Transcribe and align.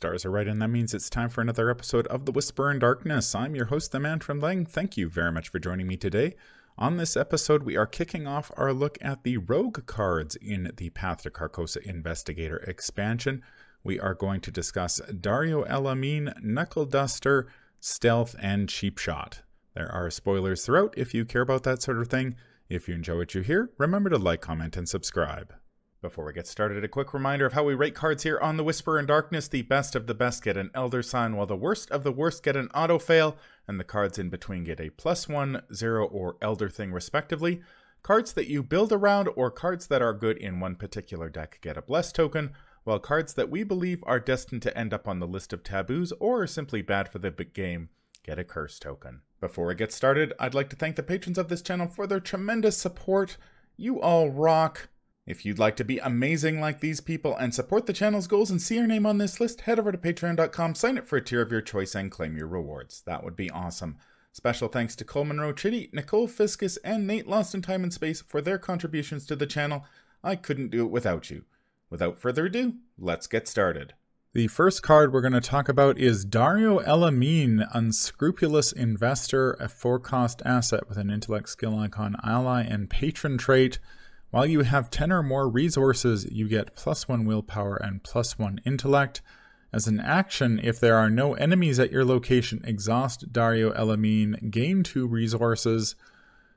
Stars 0.00 0.24
are 0.24 0.30
right, 0.30 0.48
and 0.48 0.62
that 0.62 0.68
means 0.68 0.94
it's 0.94 1.10
time 1.10 1.28
for 1.28 1.42
another 1.42 1.68
episode 1.68 2.06
of 2.06 2.24
The 2.24 2.32
Whisper 2.32 2.70
in 2.70 2.78
Darkness. 2.78 3.34
I'm 3.34 3.54
your 3.54 3.66
host, 3.66 3.92
the 3.92 4.00
man 4.00 4.20
from 4.20 4.40
Leng. 4.40 4.66
Thank 4.66 4.96
you 4.96 5.10
very 5.10 5.30
much 5.30 5.50
for 5.50 5.58
joining 5.58 5.86
me 5.86 5.98
today. 5.98 6.36
On 6.78 6.96
this 6.96 7.18
episode, 7.18 7.64
we 7.64 7.76
are 7.76 7.84
kicking 7.84 8.26
off 8.26 8.50
our 8.56 8.72
look 8.72 8.96
at 9.02 9.24
the 9.24 9.36
rogue 9.36 9.84
cards 9.84 10.36
in 10.36 10.72
the 10.78 10.88
Path 10.88 11.24
to 11.24 11.30
Carcosa 11.30 11.82
Investigator 11.82 12.56
expansion. 12.66 13.42
We 13.84 14.00
are 14.00 14.14
going 14.14 14.40
to 14.40 14.50
discuss 14.50 15.02
Dario 15.20 15.64
El-Amin, 15.64 16.32
Knuckle 16.40 16.86
Duster, 16.86 17.48
Stealth, 17.78 18.34
and 18.40 18.70
Cheap 18.70 18.96
Shot. 18.96 19.42
There 19.74 19.92
are 19.92 20.08
spoilers 20.08 20.64
throughout 20.64 20.94
if 20.96 21.12
you 21.12 21.26
care 21.26 21.42
about 21.42 21.64
that 21.64 21.82
sort 21.82 21.98
of 21.98 22.08
thing. 22.08 22.36
If 22.70 22.88
you 22.88 22.94
enjoy 22.94 23.18
what 23.18 23.34
you 23.34 23.42
hear, 23.42 23.68
remember 23.76 24.08
to 24.08 24.16
like, 24.16 24.40
comment, 24.40 24.78
and 24.78 24.88
subscribe. 24.88 25.52
Before 26.02 26.24
we 26.24 26.32
get 26.32 26.46
started, 26.46 26.82
a 26.82 26.88
quick 26.88 27.12
reminder 27.12 27.44
of 27.44 27.52
how 27.52 27.62
we 27.62 27.74
rate 27.74 27.94
cards 27.94 28.22
here 28.22 28.38
on 28.40 28.56
The 28.56 28.64
Whisper 28.64 28.98
in 28.98 29.04
Darkness. 29.04 29.48
The 29.48 29.60
best 29.60 29.94
of 29.94 30.06
the 30.06 30.14
best 30.14 30.42
get 30.42 30.56
an 30.56 30.70
Elder 30.74 31.02
Sign, 31.02 31.36
while 31.36 31.44
the 31.44 31.54
worst 31.54 31.90
of 31.90 32.04
the 32.04 32.12
worst 32.12 32.42
get 32.42 32.56
an 32.56 32.70
Auto 32.74 32.98
Fail, 32.98 33.36
and 33.68 33.78
the 33.78 33.84
cards 33.84 34.18
in 34.18 34.30
between 34.30 34.64
get 34.64 34.80
a 34.80 34.88
plus 34.88 35.28
one, 35.28 35.60
zero, 35.74 36.06
or 36.06 36.38
Elder 36.40 36.70
Thing, 36.70 36.90
respectively. 36.90 37.60
Cards 38.02 38.32
that 38.32 38.46
you 38.46 38.62
build 38.62 38.94
around 38.94 39.28
or 39.36 39.50
cards 39.50 39.88
that 39.88 40.00
are 40.00 40.14
good 40.14 40.38
in 40.38 40.58
one 40.58 40.74
particular 40.74 41.28
deck 41.28 41.58
get 41.60 41.76
a 41.76 41.82
Bless 41.82 42.12
token, 42.12 42.54
while 42.84 42.98
cards 42.98 43.34
that 43.34 43.50
we 43.50 43.62
believe 43.62 44.02
are 44.06 44.18
destined 44.18 44.62
to 44.62 44.78
end 44.78 44.94
up 44.94 45.06
on 45.06 45.18
the 45.18 45.26
list 45.26 45.52
of 45.52 45.62
taboos 45.62 46.12
or 46.18 46.40
are 46.40 46.46
simply 46.46 46.80
bad 46.80 47.10
for 47.10 47.18
the 47.18 47.30
big 47.30 47.52
game 47.52 47.90
get 48.22 48.38
a 48.38 48.44
Curse 48.44 48.78
token. 48.78 49.20
Before 49.38 49.66
we 49.66 49.74
get 49.74 49.92
started, 49.92 50.32
I'd 50.38 50.54
like 50.54 50.70
to 50.70 50.76
thank 50.76 50.96
the 50.96 51.02
patrons 51.02 51.36
of 51.36 51.48
this 51.48 51.60
channel 51.60 51.86
for 51.86 52.06
their 52.06 52.20
tremendous 52.20 52.78
support. 52.78 53.36
You 53.76 54.00
all 54.00 54.30
rock. 54.30 54.88
If 55.30 55.46
you'd 55.46 55.60
like 55.60 55.76
to 55.76 55.84
be 55.84 56.00
amazing 56.00 56.60
like 56.60 56.80
these 56.80 57.00
people 57.00 57.36
and 57.36 57.54
support 57.54 57.86
the 57.86 57.92
channel's 57.92 58.26
goals 58.26 58.50
and 58.50 58.60
see 58.60 58.74
your 58.74 58.88
name 58.88 59.06
on 59.06 59.18
this 59.18 59.38
list, 59.38 59.60
head 59.60 59.78
over 59.78 59.92
to 59.92 59.96
patreon.com, 59.96 60.74
sign 60.74 60.98
up 60.98 61.06
for 61.06 61.18
a 61.18 61.24
tier 61.24 61.40
of 61.40 61.52
your 61.52 61.60
choice, 61.60 61.94
and 61.94 62.10
claim 62.10 62.36
your 62.36 62.48
rewards. 62.48 63.02
That 63.06 63.22
would 63.22 63.36
be 63.36 63.48
awesome. 63.48 63.96
Special 64.32 64.66
thanks 64.66 64.96
to 64.96 65.04
Cole 65.04 65.24
Monroe 65.24 65.52
Chitty, 65.52 65.88
Nicole 65.92 66.26
Fiscus, 66.26 66.78
and 66.78 67.06
Nate 67.06 67.28
Lost 67.28 67.54
in 67.54 67.62
Time 67.62 67.84
and 67.84 67.92
Space 67.94 68.20
for 68.20 68.40
their 68.40 68.58
contributions 68.58 69.24
to 69.26 69.36
the 69.36 69.46
channel. 69.46 69.84
I 70.24 70.34
couldn't 70.34 70.72
do 70.72 70.84
it 70.84 70.90
without 70.90 71.30
you. 71.30 71.44
Without 71.90 72.18
further 72.18 72.46
ado, 72.46 72.74
let's 72.98 73.28
get 73.28 73.46
started. 73.46 73.94
The 74.32 74.48
first 74.48 74.82
card 74.82 75.12
we're 75.12 75.20
going 75.20 75.32
to 75.32 75.40
talk 75.40 75.68
about 75.68 75.96
is 75.96 76.24
Dario 76.24 76.78
El-Amin, 76.78 77.64
Unscrupulous 77.72 78.72
Investor, 78.72 79.52
a 79.60 79.68
four 79.68 80.00
cost 80.00 80.42
asset 80.44 80.88
with 80.88 80.98
an 80.98 81.08
intellect 81.08 81.50
skill 81.50 81.78
icon 81.78 82.16
ally 82.24 82.62
and 82.62 82.90
patron 82.90 83.38
trait. 83.38 83.78
While 84.30 84.46
you 84.46 84.60
have 84.60 84.90
10 84.90 85.10
or 85.10 85.24
more 85.24 85.48
resources, 85.48 86.24
you 86.30 86.48
get 86.48 86.76
plus 86.76 87.08
1 87.08 87.24
willpower 87.24 87.74
and 87.74 88.00
plus 88.04 88.38
1 88.38 88.60
intellect. 88.64 89.22
As 89.72 89.88
an 89.88 89.98
action, 89.98 90.60
if 90.62 90.78
there 90.78 90.96
are 90.96 91.10
no 91.10 91.34
enemies 91.34 91.80
at 91.80 91.90
your 91.90 92.04
location, 92.04 92.62
exhaust 92.64 93.32
Dario 93.32 93.72
El-Amin, 93.72 94.50
gain 94.50 94.84
2 94.84 95.08
resources. 95.08 95.96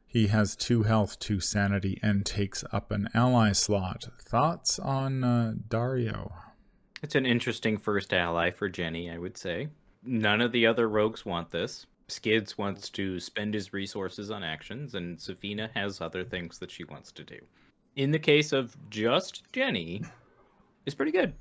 He 0.05 0.27
has 0.27 0.55
2 0.55 0.83
health, 0.83 1.17
2 1.17 1.39
sanity, 1.39 1.99
and 2.03 2.23
takes 2.23 2.63
up 2.71 2.91
an 2.91 3.09
ally 3.15 3.53
slot. 3.53 4.05
Thoughts 4.21 4.77
on 4.77 5.23
uh, 5.23 5.53
Dario? 5.67 6.31
It's 7.01 7.15
an 7.15 7.25
interesting 7.25 7.79
first 7.79 8.13
ally 8.13 8.51
for 8.51 8.69
Jenny, 8.69 9.09
I 9.09 9.17
would 9.17 9.35
say. 9.35 9.69
None 10.03 10.41
of 10.41 10.51
the 10.51 10.67
other 10.67 10.87
rogues 10.87 11.25
want 11.25 11.49
this. 11.49 11.87
Skids 12.07 12.55
wants 12.55 12.91
to 12.91 13.19
spend 13.19 13.55
his 13.55 13.73
resources 13.73 14.29
on 14.29 14.43
actions, 14.43 14.93
and 14.93 15.17
Sefina 15.17 15.71
has 15.73 16.01
other 16.01 16.23
things 16.23 16.59
that 16.59 16.69
she 16.69 16.83
wants 16.83 17.11
to 17.13 17.23
do 17.23 17.39
in 17.95 18.11
the 18.11 18.19
case 18.19 18.51
of 18.51 18.75
just 18.89 19.43
Jenny, 19.51 20.03
is 20.85 20.95
pretty 20.95 21.11
good. 21.11 21.33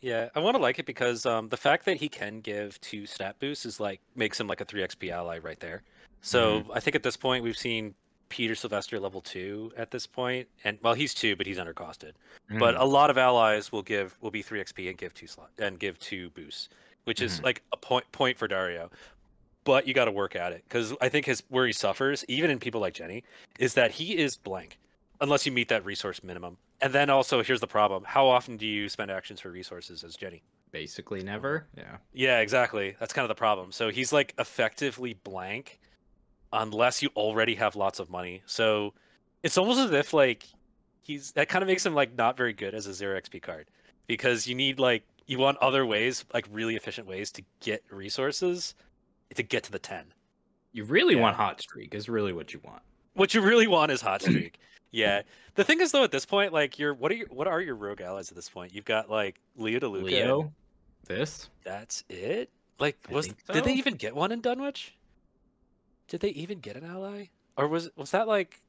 Yeah, 0.00 0.28
I 0.34 0.40
want 0.40 0.56
to 0.56 0.62
like 0.62 0.78
it 0.80 0.86
because 0.86 1.24
um, 1.26 1.48
the 1.48 1.56
fact 1.56 1.84
that 1.84 1.96
he 1.96 2.08
can 2.08 2.40
give 2.40 2.80
two 2.80 3.06
stat 3.06 3.36
boosts 3.38 3.64
is 3.64 3.78
like 3.78 4.00
makes 4.16 4.38
him 4.38 4.48
like 4.48 4.60
a 4.60 4.64
three 4.64 4.82
XP 4.82 5.10
ally 5.10 5.38
right 5.38 5.60
there. 5.60 5.82
So 6.20 6.60
mm-hmm. 6.60 6.72
I 6.72 6.80
think 6.80 6.96
at 6.96 7.04
this 7.04 7.16
point 7.16 7.44
we've 7.44 7.56
seen 7.56 7.94
Peter 8.28 8.54
Sylvester 8.56 8.98
level 8.98 9.20
two 9.20 9.72
at 9.76 9.92
this 9.92 10.06
point, 10.06 10.48
and 10.64 10.76
well 10.82 10.94
he's 10.94 11.14
two, 11.14 11.36
but 11.36 11.46
he's 11.46 11.58
undercosted. 11.58 12.12
Mm-hmm. 12.50 12.58
But 12.58 12.74
a 12.74 12.84
lot 12.84 13.10
of 13.10 13.18
allies 13.18 13.70
will 13.70 13.82
give 13.82 14.18
will 14.20 14.32
be 14.32 14.42
three 14.42 14.62
XP 14.62 14.88
and 14.88 14.98
give 14.98 15.14
two 15.14 15.28
slot 15.28 15.50
and 15.58 15.78
give 15.78 16.00
two 16.00 16.30
boosts, 16.30 16.68
which 17.04 17.18
mm-hmm. 17.18 17.26
is 17.26 17.42
like 17.42 17.62
a 17.72 17.76
point 17.76 18.10
point 18.10 18.36
for 18.36 18.48
Dario. 18.48 18.90
But 19.64 19.86
you 19.86 19.94
got 19.94 20.06
to 20.06 20.12
work 20.12 20.34
at 20.34 20.52
it 20.52 20.64
because 20.68 20.92
I 21.00 21.08
think 21.08 21.26
his 21.26 21.44
where 21.48 21.64
he 21.64 21.72
suffers, 21.72 22.24
even 22.26 22.50
in 22.50 22.58
people 22.58 22.80
like 22.80 22.94
Jenny, 22.94 23.22
is 23.60 23.74
that 23.74 23.92
he 23.92 24.18
is 24.18 24.36
blank 24.36 24.78
unless 25.22 25.46
you 25.46 25.52
meet 25.52 25.68
that 25.68 25.84
resource 25.86 26.22
minimum. 26.22 26.58
And 26.82 26.92
then 26.92 27.08
also, 27.08 27.42
here's 27.42 27.60
the 27.60 27.66
problem: 27.66 28.04
how 28.04 28.26
often 28.26 28.58
do 28.58 28.66
you 28.66 28.90
spend 28.90 29.10
actions 29.10 29.40
for 29.40 29.50
resources 29.50 30.04
as 30.04 30.16
Jenny? 30.16 30.42
Basically, 30.70 31.22
never. 31.22 31.66
Yeah. 31.76 31.96
Yeah, 32.12 32.40
exactly. 32.40 32.96
That's 32.98 33.12
kind 33.12 33.24
of 33.24 33.28
the 33.28 33.34
problem. 33.34 33.72
So 33.72 33.88
he's 33.90 34.12
like 34.12 34.34
effectively 34.38 35.14
blank, 35.14 35.80
unless 36.52 37.02
you 37.02 37.10
already 37.16 37.54
have 37.54 37.76
lots 37.76 38.00
of 38.00 38.10
money. 38.10 38.42
So 38.46 38.92
it's 39.42 39.56
almost 39.56 39.78
as 39.80 39.92
if 39.92 40.12
like 40.12 40.44
he's 41.00 41.32
that 41.32 41.48
kind 41.48 41.62
of 41.62 41.68
makes 41.68 41.86
him 41.86 41.94
like 41.94 42.16
not 42.16 42.36
very 42.36 42.52
good 42.52 42.74
as 42.74 42.86
a 42.86 42.94
zero 42.94 43.18
XP 43.18 43.42
card 43.42 43.68
because 44.06 44.46
you 44.46 44.54
need 44.54 44.78
like 44.78 45.04
you 45.26 45.38
want 45.38 45.56
other 45.58 45.86
ways, 45.86 46.24
like 46.34 46.46
really 46.50 46.76
efficient 46.76 47.06
ways 47.06 47.30
to 47.32 47.42
get 47.60 47.82
resources 47.90 48.74
to 49.34 49.42
get 49.42 49.62
to 49.64 49.72
the 49.72 49.78
ten. 49.78 50.04
You 50.72 50.84
really 50.84 51.14
yeah. 51.14 51.20
want 51.20 51.36
hot 51.36 51.60
streak 51.60 51.94
is 51.94 52.08
really 52.08 52.32
what 52.32 52.52
you 52.52 52.60
want. 52.64 52.82
What 53.14 53.34
you 53.34 53.40
really 53.42 53.66
want 53.66 53.92
is 53.92 54.00
hot 54.00 54.22
streak. 54.22 54.58
Yeah. 54.92 55.22
The 55.54 55.64
thing 55.64 55.80
is 55.80 55.90
though, 55.90 56.04
at 56.04 56.12
this 56.12 56.26
point, 56.26 56.52
like 56.52 56.78
your 56.78 56.94
what 56.94 57.10
are 57.10 57.14
your 57.14 57.26
what 57.28 57.48
are 57.48 57.60
your 57.60 57.74
rogue 57.74 58.00
allies 58.00 58.30
at 58.30 58.36
this 58.36 58.48
point? 58.48 58.74
You've 58.74 58.84
got 58.84 59.10
like 59.10 59.40
Leo 59.56 59.80
DeLuca. 59.80 60.02
Leo. 60.02 60.52
This. 61.06 61.50
That's 61.64 62.04
it. 62.08 62.50
Like 62.78 62.96
was 63.10 63.34
so. 63.46 63.54
did 63.54 63.64
they 63.64 63.74
even 63.74 63.94
get 63.94 64.14
one 64.14 64.30
in 64.30 64.40
Dunwich? 64.40 64.94
Did 66.08 66.20
they 66.20 66.28
even 66.30 66.60
get 66.60 66.76
an 66.76 66.84
ally? 66.84 67.26
Or 67.56 67.66
was 67.68 67.90
was 67.96 68.12
that 68.12 68.28
like 68.28 68.60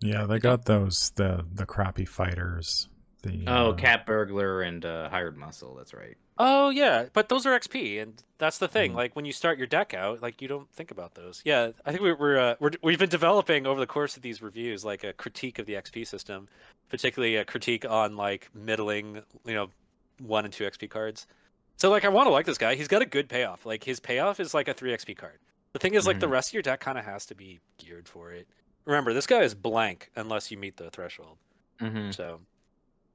Yeah, 0.00 0.24
they 0.24 0.38
got 0.38 0.64
those 0.64 1.12
the 1.16 1.46
the 1.54 1.64
crappy 1.64 2.04
fighters. 2.04 2.88
The 3.22 3.44
Oh, 3.46 3.70
uh... 3.70 3.74
Cat 3.74 4.04
Burglar 4.04 4.62
and 4.62 4.84
uh, 4.84 5.08
Hired 5.08 5.36
Muscle, 5.36 5.76
that's 5.76 5.94
right. 5.94 6.16
Oh 6.38 6.70
yeah, 6.70 7.06
but 7.12 7.28
those 7.28 7.44
are 7.44 7.58
XP, 7.58 8.02
and 8.02 8.22
that's 8.38 8.58
the 8.58 8.68
thing. 8.68 8.92
Mm. 8.92 8.96
Like 8.96 9.14
when 9.14 9.24
you 9.24 9.32
start 9.32 9.58
your 9.58 9.66
deck 9.66 9.92
out, 9.92 10.22
like 10.22 10.40
you 10.40 10.48
don't 10.48 10.70
think 10.72 10.90
about 10.90 11.14
those. 11.14 11.42
Yeah, 11.44 11.70
I 11.84 11.90
think 11.90 12.02
we, 12.02 12.12
we're 12.12 12.38
uh, 12.38 12.54
we're 12.58 12.70
we've 12.82 12.98
been 12.98 13.10
developing 13.10 13.66
over 13.66 13.78
the 13.78 13.86
course 13.86 14.16
of 14.16 14.22
these 14.22 14.40
reviews 14.40 14.84
like 14.84 15.04
a 15.04 15.12
critique 15.12 15.58
of 15.58 15.66
the 15.66 15.74
XP 15.74 16.06
system, 16.06 16.48
particularly 16.88 17.36
a 17.36 17.44
critique 17.44 17.84
on 17.88 18.16
like 18.16 18.48
middling, 18.54 19.22
you 19.44 19.54
know, 19.54 19.68
one 20.20 20.44
and 20.44 20.54
two 20.54 20.64
XP 20.64 20.88
cards. 20.88 21.26
So 21.76 21.90
like 21.90 22.04
I 22.04 22.08
want 22.08 22.26
to 22.26 22.30
like 22.32 22.46
this 22.46 22.58
guy. 22.58 22.76
He's 22.76 22.88
got 22.88 23.02
a 23.02 23.06
good 23.06 23.28
payoff. 23.28 23.66
Like 23.66 23.84
his 23.84 24.00
payoff 24.00 24.40
is 24.40 24.54
like 24.54 24.68
a 24.68 24.74
three 24.74 24.92
XP 24.92 25.16
card. 25.16 25.38
The 25.72 25.78
thing 25.78 25.94
is, 25.94 26.06
like 26.06 26.14
mm-hmm. 26.14 26.20
the 26.20 26.28
rest 26.28 26.50
of 26.50 26.54
your 26.54 26.62
deck 26.62 26.80
kind 26.80 26.98
of 26.98 27.04
has 27.04 27.26
to 27.26 27.34
be 27.34 27.60
geared 27.78 28.08
for 28.08 28.32
it. 28.32 28.46
Remember, 28.84 29.14
this 29.14 29.26
guy 29.26 29.40
is 29.42 29.54
blank 29.54 30.10
unless 30.16 30.50
you 30.50 30.58
meet 30.58 30.76
the 30.76 30.90
threshold. 30.90 31.38
Mm-hmm. 31.80 32.10
So, 32.10 32.40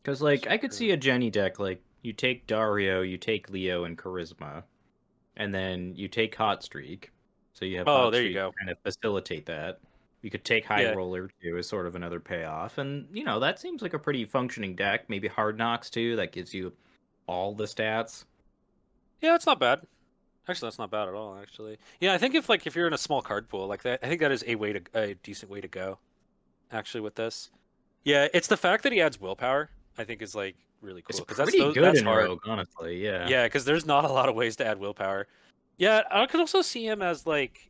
because 0.01 0.21
like 0.21 0.47
I 0.47 0.57
could 0.57 0.73
see 0.73 0.91
a 0.91 0.97
Jenny 0.97 1.29
deck 1.29 1.59
like 1.59 1.81
you 2.01 2.13
take 2.13 2.47
Dario, 2.47 3.01
you 3.01 3.17
take 3.17 3.49
Leo 3.49 3.83
and 3.83 3.97
Charisma, 3.97 4.63
and 5.35 5.53
then 5.53 5.93
you 5.95 6.07
take 6.07 6.35
Hot 6.35 6.63
Streak. 6.63 7.11
So 7.53 7.65
you 7.65 7.77
have 7.77 7.87
oh, 7.87 8.03
Hot 8.03 8.11
there 8.11 8.21
Streak 8.21 8.33
you 8.35 8.39
go. 8.39 8.53
kind 8.59 8.69
of 8.69 8.77
facilitate 8.83 9.45
that. 9.47 9.79
You 10.21 10.29
could 10.29 10.43
take 10.43 10.65
High 10.65 10.81
yeah. 10.81 10.91
Roller 10.91 11.29
too 11.41 11.57
as 11.57 11.67
sort 11.67 11.85
of 11.85 11.95
another 11.95 12.19
payoff, 12.19 12.77
and 12.77 13.07
you 13.13 13.23
know 13.23 13.39
that 13.39 13.59
seems 13.59 13.81
like 13.81 13.93
a 13.93 13.99
pretty 13.99 14.25
functioning 14.25 14.75
deck. 14.75 15.09
Maybe 15.09 15.27
Hard 15.27 15.57
Knocks 15.57 15.89
too, 15.89 16.15
that 16.15 16.31
gives 16.31 16.53
you 16.53 16.73
all 17.27 17.53
the 17.53 17.65
stats. 17.65 18.25
Yeah, 19.21 19.35
it's 19.35 19.45
not 19.45 19.59
bad. 19.59 19.81
Actually, 20.47 20.67
that's 20.67 20.79
not 20.79 20.91
bad 20.91 21.07
at 21.07 21.13
all. 21.13 21.37
Actually, 21.39 21.77
yeah, 21.99 22.13
I 22.13 22.17
think 22.17 22.35
if 22.35 22.49
like 22.49 22.65
if 22.65 22.75
you're 22.75 22.87
in 22.87 22.93
a 22.93 22.97
small 22.97 23.21
card 23.21 23.49
pool 23.49 23.67
like 23.67 23.83
that, 23.83 23.99
I 24.01 24.07
think 24.07 24.21
that 24.21 24.31
is 24.31 24.43
a 24.47 24.55
way 24.55 24.73
to 24.73 24.81
a 24.93 25.13
decent 25.15 25.51
way 25.51 25.61
to 25.61 25.67
go. 25.67 25.99
Actually, 26.71 27.01
with 27.01 27.15
this, 27.15 27.51
yeah, 28.03 28.27
it's 28.33 28.47
the 28.47 28.57
fact 28.57 28.83
that 28.83 28.93
he 28.93 29.01
adds 29.01 29.19
willpower. 29.19 29.69
I 29.97 30.03
think 30.03 30.21
is 30.21 30.35
like 30.35 30.55
really 30.81 31.01
cool 31.01 31.19
because 31.19 31.37
that's 31.37 31.57
those, 31.57 31.73
good 31.73 31.83
that's 31.83 31.99
in 31.99 32.05
hard. 32.05 32.25
Rogue, 32.25 32.41
honestly. 32.45 33.03
Yeah, 33.03 33.27
yeah, 33.27 33.45
because 33.45 33.65
there's 33.65 33.85
not 33.85 34.05
a 34.05 34.09
lot 34.09 34.29
of 34.29 34.35
ways 34.35 34.55
to 34.57 34.65
add 34.65 34.79
willpower. 34.79 35.27
Yeah, 35.77 36.03
I 36.09 36.25
could 36.25 36.39
also 36.39 36.61
see 36.61 36.87
him 36.87 37.01
as 37.01 37.25
like 37.25 37.69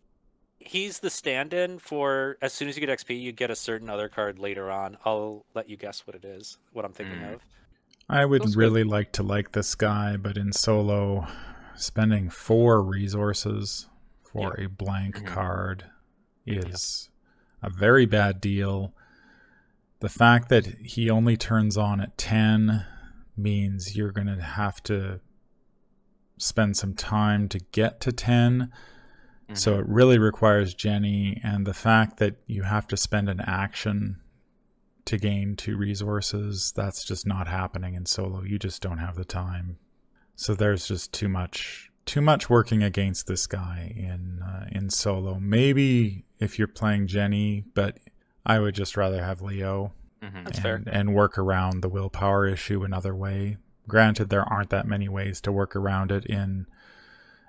he's 0.60 1.00
the 1.00 1.10
stand-in 1.10 1.80
for 1.80 2.38
as 2.42 2.54
soon 2.54 2.68
as 2.68 2.78
you 2.78 2.86
get 2.86 2.98
XP, 2.98 3.20
you 3.20 3.32
get 3.32 3.52
a 3.52 3.56
certain 3.56 3.90
other 3.90 4.10
card 4.10 4.40
later 4.40 4.72
on. 4.72 4.98
I'll 5.06 5.46
let 5.54 5.70
you 5.70 5.78
guess 5.78 6.06
what 6.06 6.16
it 6.16 6.26
is, 6.26 6.58
what 6.74 6.86
I'm 6.86 6.94
thinking 6.94 7.20
mm. 7.20 7.36
of. 7.36 7.42
I 8.10 8.26
would 8.26 8.56
really 8.56 8.84
good. 8.84 8.92
like 8.92 9.12
to 9.14 9.24
like 9.24 9.52
this 9.52 9.76
guy, 9.76 10.16
but 10.16 10.38
in 10.38 10.54
solo, 10.54 11.28
spending 11.76 12.30
four 12.30 12.82
resources 12.82 13.88
for 14.24 14.56
yeah. 14.58 14.66
a 14.66 14.70
blank 14.70 15.18
mm-hmm. 15.18 15.26
card 15.26 15.86
is 16.46 17.10
yeah. 17.62 17.68
a 17.68 17.70
very 17.70 18.06
bad 18.06 18.40
deal. 18.40 18.94
The 20.00 20.10
fact 20.10 20.48
that 20.50 20.66
he 20.66 21.10
only 21.10 21.36
turns 21.36 21.76
on 21.76 22.00
at 22.00 22.18
10 22.18 22.86
means 23.38 23.96
you're 23.96 24.12
going 24.12 24.28
to 24.28 24.42
have 24.42 24.82
to 24.84 25.20
spend 26.38 26.78
some 26.78 26.94
time 26.94 27.48
to 27.50 27.60
get 27.72 28.00
to 28.02 28.12
10. 28.12 28.72
Mm-hmm. 29.50 29.56
So 29.56 29.80
it 29.80 29.88
really 29.88 30.18
requires 30.18 30.74
Jenny, 30.74 31.40
and 31.44 31.66
the 31.66 31.74
fact 31.74 32.18
that 32.18 32.36
you 32.48 32.64
have 32.64 32.88
to 32.88 32.98
spend 32.98 33.30
an 33.30 33.42
action 33.42 34.20
to 35.06 35.18
gain 35.18 35.56
two 35.56 35.78
resources, 35.78 36.74
that's 36.76 37.06
just 37.06 37.26
not 37.26 37.48
happening 37.48 37.96
in 37.96 38.06
solo. 38.06 38.44
You 38.44 38.60
just 38.60 38.82
don't 38.82 38.98
have 38.98 39.16
the 39.16 39.26
time. 39.26 39.78
So 40.36 40.54
there's 40.54 40.88
just 40.88 41.14
too 41.14 41.30
much 41.30 41.90
too 42.06 42.22
much 42.22 42.50
working 42.50 42.84
against 42.84 43.28
this 43.28 43.48
guy 43.48 43.94
in 43.96 44.42
uh, 44.42 44.66
in 44.72 44.90
solo. 44.90 45.40
Maybe 45.40 46.26
if 46.40 46.58
you're 46.58 46.68
playing 46.68 47.08
Jenny, 47.08 47.66
but 47.74 47.98
I 48.46 48.60
would 48.60 48.76
just 48.76 48.96
rather 48.96 49.24
have 49.24 49.42
Leo 49.42 49.94
Mhm. 50.22 50.46
That's 50.46 50.58
and, 50.58 50.64
fair. 50.64 50.84
and 50.88 51.14
work 51.14 51.38
around 51.38 51.82
the 51.82 51.90
willpower 51.90 52.48
issue 52.48 52.84
another 52.84 53.16
way. 53.16 53.58
Granted, 53.88 54.30
there 54.30 54.44
aren't 54.44 54.70
that 54.72 54.88
many 54.88 55.08
ways 55.08 55.40
to 55.42 55.52
work 55.52 55.76
around 55.76 56.12
it 56.12 56.26
in 56.26 56.68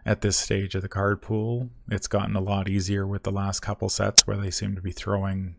at 0.06 0.20
this 0.20 0.37
stage 0.37 0.75
of 0.75 0.82
the 0.82 0.88
card 0.88 1.20
pool. 1.20 1.70
It's 1.91 2.06
gotten 2.06 2.37
a 2.37 2.41
lot 2.41 2.69
easier 2.69 3.06
with 3.06 3.25
the 3.25 3.32
last 3.32 3.61
couple 3.61 3.88
sets 3.88 4.26
where 4.26 4.37
they 4.37 4.50
seem 4.50 4.75
to 4.76 4.81
be 4.82 4.93
throwing 4.93 5.56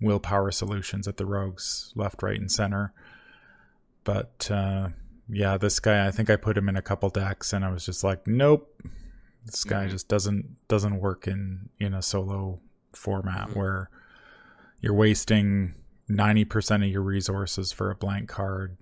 willpower 0.00 0.50
solutions 0.50 1.06
at 1.08 1.16
the 1.16 1.26
rogues 1.26 1.92
left, 1.96 2.22
right, 2.22 2.38
and 2.38 2.50
center. 2.50 2.92
But 4.04 4.50
uh, 4.50 4.88
yeah, 5.28 5.56
this 5.58 5.80
guy, 5.80 6.06
I 6.06 6.10
think 6.10 6.30
I 6.30 6.36
put 6.36 6.56
him 6.56 6.68
in 6.68 6.76
a 6.76 6.82
couple 6.82 7.08
decks, 7.10 7.52
and 7.52 7.64
I 7.64 7.70
was 7.70 7.84
just 7.84 8.02
like, 8.02 8.26
nope, 8.26 8.80
this 9.44 9.64
guy 9.64 9.86
Mhm. 9.86 9.90
just 9.90 10.08
doesn't 10.08 10.56
doesn't 10.68 10.98
work 11.00 11.26
in 11.28 11.68
in 11.78 11.94
a 11.94 12.02
solo 12.02 12.60
format 12.92 13.48
Mhm. 13.50 13.56
where 13.56 13.90
you're 14.80 14.94
wasting 14.94 15.74
90% 16.10 16.84
of 16.84 16.90
your 16.90 17.02
resources 17.02 17.72
for 17.72 17.90
a 17.90 17.94
blank 17.94 18.28
card 18.28 18.76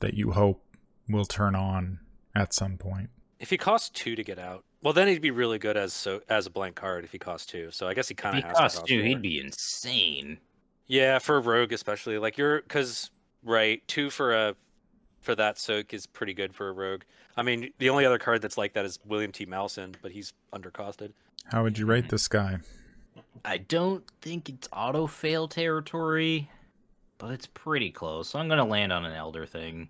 that 0.00 0.14
you 0.14 0.32
hope 0.32 0.64
will 1.08 1.24
turn 1.24 1.54
on 1.54 2.00
at 2.34 2.52
some 2.52 2.76
point. 2.76 3.10
If 3.38 3.50
he 3.50 3.56
costs 3.56 3.90
two 3.90 4.16
to 4.16 4.24
get 4.24 4.38
out, 4.38 4.64
well, 4.82 4.92
then 4.92 5.08
he'd 5.08 5.22
be 5.22 5.30
really 5.30 5.58
good 5.58 5.76
as 5.76 5.92
so 5.92 6.22
as 6.28 6.46
a 6.46 6.50
blank 6.50 6.76
card 6.76 7.04
if 7.04 7.12
he 7.12 7.18
costs 7.18 7.46
two. 7.46 7.70
So 7.70 7.88
I 7.88 7.94
guess 7.94 8.08
he 8.08 8.14
kind 8.14 8.38
of 8.38 8.44
has 8.44 8.52
to 8.52 8.60
cost 8.60 8.76
cost 8.76 8.86
two, 8.86 9.00
four. 9.00 9.08
he'd 9.08 9.22
be 9.22 9.40
insane. 9.40 10.38
Yeah, 10.86 11.18
for 11.18 11.36
a 11.36 11.40
rogue 11.40 11.72
especially, 11.72 12.18
like 12.18 12.38
you're 12.38 12.62
because 12.62 13.10
right 13.42 13.86
two 13.88 14.10
for 14.10 14.34
a 14.34 14.54
for 15.20 15.34
that 15.34 15.58
soak 15.58 15.92
is 15.92 16.06
pretty 16.06 16.32
good 16.32 16.54
for 16.54 16.68
a 16.68 16.72
rogue. 16.72 17.02
I 17.36 17.42
mean, 17.42 17.72
the 17.78 17.90
only 17.90 18.06
other 18.06 18.18
card 18.18 18.40
that's 18.40 18.56
like 18.56 18.72
that 18.74 18.84
is 18.84 18.98
William 19.04 19.32
T. 19.32 19.46
Maleson, 19.46 19.94
but 20.00 20.12
he's 20.12 20.32
undercosted. 20.52 21.12
How 21.46 21.62
would 21.62 21.78
you 21.78 21.86
rate 21.86 22.08
this 22.08 22.28
guy? 22.28 22.58
I 23.44 23.58
don't 23.58 24.04
think 24.20 24.48
it's 24.48 24.68
auto 24.72 25.06
fail 25.06 25.48
territory, 25.48 26.50
but 27.18 27.30
it's 27.32 27.46
pretty 27.46 27.90
close. 27.90 28.28
So 28.28 28.38
I'm 28.38 28.48
gonna 28.48 28.64
land 28.64 28.92
on 28.92 29.04
an 29.04 29.12
elder 29.12 29.46
thing. 29.46 29.88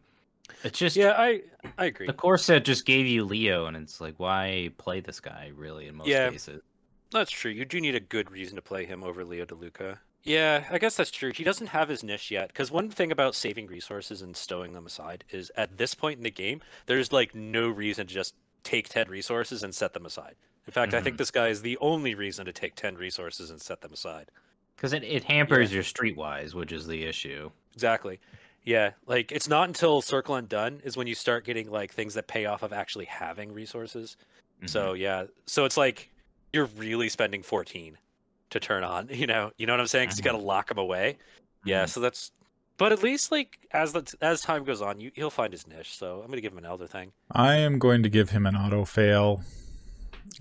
It's 0.64 0.78
just 0.78 0.96
Yeah, 0.96 1.14
I 1.18 1.42
I 1.76 1.86
agree. 1.86 2.06
the 2.06 2.12
core 2.12 2.38
set 2.38 2.64
just 2.64 2.84
gave 2.86 3.06
you 3.06 3.24
Leo, 3.24 3.66
and 3.66 3.76
it's 3.76 4.00
like 4.00 4.14
why 4.18 4.70
play 4.78 5.00
this 5.00 5.20
guy 5.20 5.52
really 5.54 5.86
in 5.86 5.96
most 5.96 6.08
Yeah. 6.08 6.30
cases. 6.30 6.62
That's 7.10 7.30
true. 7.30 7.50
You 7.50 7.64
do 7.64 7.80
need 7.80 7.94
a 7.94 8.00
good 8.00 8.30
reason 8.30 8.56
to 8.56 8.62
play 8.62 8.84
him 8.84 9.02
over 9.02 9.24
Leo 9.24 9.46
DeLuca. 9.46 9.98
Yeah, 10.24 10.66
I 10.70 10.78
guess 10.78 10.96
that's 10.96 11.10
true. 11.10 11.32
He 11.34 11.44
doesn't 11.44 11.68
have 11.68 11.88
his 11.88 12.02
niche 12.02 12.30
yet. 12.30 12.48
Because 12.48 12.70
one 12.70 12.90
thing 12.90 13.10
about 13.12 13.34
saving 13.34 13.66
resources 13.66 14.20
and 14.20 14.36
stowing 14.36 14.72
them 14.74 14.84
aside 14.84 15.24
is 15.30 15.50
at 15.56 15.78
this 15.78 15.94
point 15.94 16.18
in 16.18 16.24
the 16.24 16.30
game, 16.30 16.60
there's 16.86 17.12
like 17.12 17.34
no 17.34 17.68
reason 17.68 18.06
to 18.06 18.12
just 18.14 18.34
take 18.62 18.88
10 18.90 19.08
resources 19.08 19.62
and 19.62 19.74
set 19.74 19.94
them 19.94 20.04
aside. 20.04 20.34
In 20.68 20.72
fact, 20.72 20.92
I 20.92 21.00
think 21.00 21.14
mm-hmm. 21.14 21.16
this 21.16 21.30
guy 21.30 21.48
is 21.48 21.62
the 21.62 21.78
only 21.78 22.14
reason 22.14 22.44
to 22.44 22.52
take 22.52 22.74
10 22.74 22.96
resources 22.96 23.48
and 23.48 23.58
set 23.58 23.80
them 23.80 23.94
aside. 23.94 24.30
Because 24.76 24.92
it, 24.92 25.02
it 25.02 25.24
hampers 25.24 25.72
your 25.72 25.82
streetwise, 25.82 26.52
which 26.52 26.72
is 26.72 26.86
the 26.86 27.04
issue. 27.04 27.50
Exactly. 27.72 28.20
Yeah, 28.64 28.90
like 29.06 29.32
it's 29.32 29.48
not 29.48 29.66
until 29.66 30.02
Circle 30.02 30.34
Undone 30.34 30.82
is 30.84 30.94
when 30.94 31.06
you 31.06 31.14
start 31.14 31.46
getting 31.46 31.70
like 31.70 31.90
things 31.90 32.12
that 32.14 32.26
pay 32.26 32.44
off 32.44 32.62
of 32.62 32.74
actually 32.74 33.06
having 33.06 33.54
resources. 33.54 34.18
So 34.66 34.92
mm-hmm. 34.92 35.00
yeah, 35.00 35.24
so 35.46 35.64
it's 35.64 35.78
like 35.78 36.10
you're 36.52 36.66
really 36.76 37.08
spending 37.08 37.42
14 37.42 37.96
to 38.50 38.60
turn 38.60 38.84
on, 38.84 39.08
you 39.10 39.26
know, 39.26 39.52
you 39.56 39.66
know 39.66 39.72
what 39.72 39.80
I'm 39.80 39.86
saying? 39.86 40.08
Because 40.08 40.18
you 40.18 40.24
got 40.24 40.32
to 40.32 40.38
mm-hmm. 40.38 40.48
lock 40.48 40.68
them 40.68 40.78
away. 40.78 41.16
Yeah, 41.64 41.84
Mhm. 41.84 41.88
so 41.88 42.00
that's. 42.00 42.30
But 42.76 42.92
at 42.92 43.02
least 43.02 43.32
like 43.32 43.58
as 43.70 43.94
the 43.94 44.14
as 44.20 44.42
time 44.42 44.64
goes 44.64 44.82
on, 44.82 45.00
you, 45.00 45.12
he'll 45.14 45.30
find 45.30 45.50
his 45.50 45.66
niche. 45.66 45.96
So 45.96 46.20
I'm 46.20 46.28
gonna 46.28 46.42
give 46.42 46.52
him 46.52 46.58
an 46.58 46.66
elder 46.66 46.86
thing. 46.86 47.12
I 47.32 47.54
am 47.56 47.78
going 47.78 48.02
to 48.02 48.10
give 48.10 48.30
him 48.30 48.44
an 48.44 48.54
auto 48.54 48.84
fail 48.84 49.40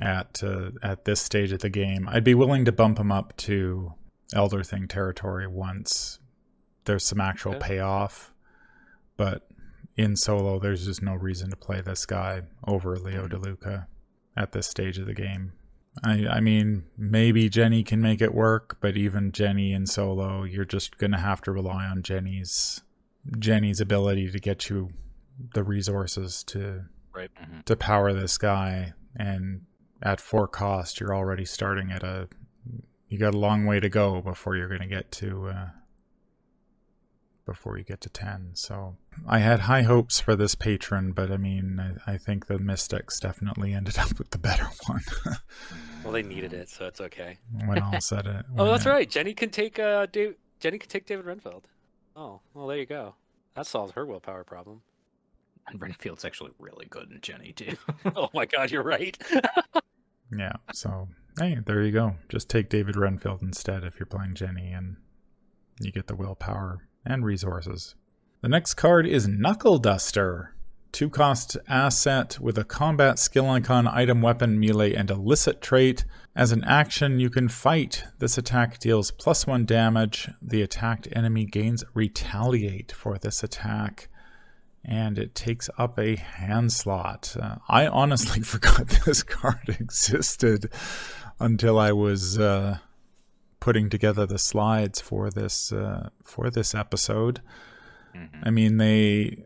at 0.02 0.42
uh, 0.44 0.72
at 0.84 1.06
this 1.06 1.22
stage 1.22 1.52
of 1.52 1.60
the 1.60 1.70
game. 1.70 2.08
I'd 2.10 2.24
be 2.24 2.36
willing 2.36 2.66
to 2.66 2.72
bump 2.72 3.00
him 3.00 3.12
up 3.12 3.36
to 3.38 3.94
Elder 4.34 4.64
Thing 4.64 4.88
territory 4.88 5.48
once 5.48 6.20
there's 6.86 7.06
some 7.06 7.20
actual 7.22 7.56
Okay. 7.56 7.68
payoff, 7.68 8.34
but 9.18 9.48
in 9.96 10.16
solo, 10.16 10.60
there's 10.60 10.86
just 10.86 11.02
no 11.02 11.14
reason 11.16 11.50
to 11.50 11.56
play 11.58 11.82
this 11.82 12.06
guy 12.06 12.44
over 12.66 12.96
Leo 12.98 13.28
DeLuca 13.28 13.88
at 14.38 14.52
this 14.52 14.68
stage 14.68 14.98
of 14.98 15.06
the 15.08 15.14
game. 15.14 15.52
I, 16.06 16.28
I 16.28 16.40
mean, 16.40 16.84
maybe 16.98 17.50
Jenny 17.50 17.84
can 17.84 18.00
make 18.02 18.22
it 18.22 18.34
work, 18.34 18.78
but 18.80 18.96
even 18.96 19.32
Jenny 19.32 19.74
in 19.74 19.88
solo, 19.88 20.44
you're 20.44 20.64
just 20.66 20.98
gonna 21.00 21.20
have 21.20 21.42
to 21.42 21.52
rely 21.52 21.86
on 21.86 22.04
Jenny's 22.04 22.82
Jenny's 23.40 23.82
ability 23.82 24.32
to 24.32 24.40
get 24.40 24.70
you 24.70 24.92
the 25.54 25.64
resources 25.64 26.44
to 26.46 26.86
Mhm. 27.16 27.66
to 27.66 27.76
power 27.76 28.14
this 28.14 28.38
guy 28.38 28.94
and 29.16 29.62
at 30.02 30.20
four 30.22 30.48
cost 30.48 31.00
you're 31.00 31.16
already 31.16 31.46
starting 31.46 31.92
at 31.92 32.04
a 32.04 32.28
you 33.10 33.18
got 33.18 33.34
a 33.34 33.38
long 33.38 33.66
way 33.66 33.80
to 33.80 33.90
go 33.90 34.22
before 34.22 34.56
you're 34.56 34.68
going 34.68 34.82
to 34.82 34.88
get 34.88 35.12
to 35.12 35.48
uh, 35.48 35.68
before 37.46 37.78
you 37.78 37.84
get 37.86 38.02
to 38.02 38.10
10 38.10 38.50
so 38.54 38.98
i 39.26 39.40
had 39.40 39.62
high 39.62 39.84
hopes 39.84 40.20
for 40.20 40.36
this 40.36 40.54
patron 40.54 41.14
but 41.14 41.32
i 41.32 41.38
mean 41.38 41.80
i, 42.06 42.14
I 42.14 42.18
think 42.18 42.48
the 42.48 42.60
mystics 42.60 43.20
definitely 43.22 43.74
ended 43.74 43.98
up 44.00 44.18
with 44.20 44.32
the 44.32 44.38
better 44.38 44.68
one 44.88 45.02
Well, 46.04 46.14
they 46.14 46.24
needed 46.24 46.54
it, 46.54 46.70
so 46.70 46.86
it's 46.86 47.02
okay. 47.02 47.38
when 47.66 47.82
all 47.82 48.00
said 48.00 48.26
it 48.28 48.46
Oh, 48.58 48.66
that's 48.72 48.86
it- 48.86 48.90
right. 48.90 49.10
Jenny 49.10 49.34
can 49.34 49.50
take 49.50 49.78
uh 49.78 50.06
Dave. 50.06 50.36
Jenny 50.62 50.78
can 50.78 50.90
take 50.90 51.06
David 51.06 51.26
Renfield. 51.26 51.68
Oh, 52.16 52.40
well, 52.54 52.68
there 52.68 52.78
you 52.78 52.86
go. 52.86 53.16
That 53.56 53.66
solves 53.68 53.92
her 53.94 54.06
willpower 54.06 54.44
problem. 54.46 54.82
And 55.68 55.82
Renfield's 55.82 56.24
actually 56.24 56.52
really 56.60 56.86
good 56.90 57.12
in 57.12 57.20
Jenny 57.20 57.52
too. 57.52 57.76
oh 58.16 58.30
my 58.34 58.46
God, 58.46 58.72
you're 58.72 58.84
right. 58.84 59.18
Yeah 60.38 60.54
so 60.74 61.08
hey 61.40 61.58
there 61.66 61.84
you 61.84 61.92
go. 61.92 62.16
Just 62.30 62.50
take 62.50 62.70
david 62.70 62.96
renfield 62.96 63.42
instead 63.42 63.84
if 63.84 64.00
you're 64.00 64.06
playing 64.08 64.36
jenny 64.36 64.72
and 64.72 64.98
you 65.80 65.92
get 65.92 66.08
the 66.08 66.16
willpower 66.16 66.88
and 67.06 67.24
resources. 67.24 67.96
The 68.42 68.50
next 68.50 68.76
card 68.76 69.08
is 69.08 69.28
knuckle 69.28 69.78
duster. 69.78 70.54
Two 70.92 71.10
cost 71.10 71.58
asset 71.68 72.40
with 72.40 72.58
a 72.58 72.64
combat 72.64 73.20
skill 73.20 73.50
icon 73.50 73.88
item 73.88 74.22
weapon 74.22 74.60
melee 74.60 74.94
and 74.94 75.12
illicit 75.12 75.62
trait. 75.62 76.06
As 76.36 76.52
an 76.52 76.64
action 76.64 77.20
you 77.20 77.30
can 77.30 77.50
fight. 77.50 78.04
This 78.20 78.38
attack 78.38 78.80
deals 78.80 79.12
plus 79.12 79.46
one 79.46 79.66
damage. 79.66 80.30
The 80.42 80.62
attacked 80.62 81.08
enemy 81.12 81.46
gains 81.46 81.84
retaliate 81.94 82.92
for 82.92 83.18
this 83.18 83.44
attack 83.44 84.10
and 84.88 85.20
it 85.20 85.36
takes 85.36 85.70
up 85.78 86.00
a 86.00 86.16
hand 86.16 86.72
slot. 86.72 87.36
Uh, 87.40 87.58
I 87.68 87.88
honestly 87.88 88.42
forgot 88.54 88.88
this 89.06 89.22
card 89.22 89.68
existed 89.80 90.72
until 91.40 91.78
I 91.78 91.92
was 91.92 92.40
uh, 92.40 92.78
putting 93.60 93.90
together 93.90 94.26
the 94.26 94.40
slides 94.40 95.02
for 95.02 95.30
this 95.30 95.72
uh, 95.74 96.10
for 96.24 96.50
this 96.50 96.74
episode. 96.74 97.42
Mhm. 98.16 98.30
I 98.44 98.50
mean, 98.50 98.78
they 98.78 99.46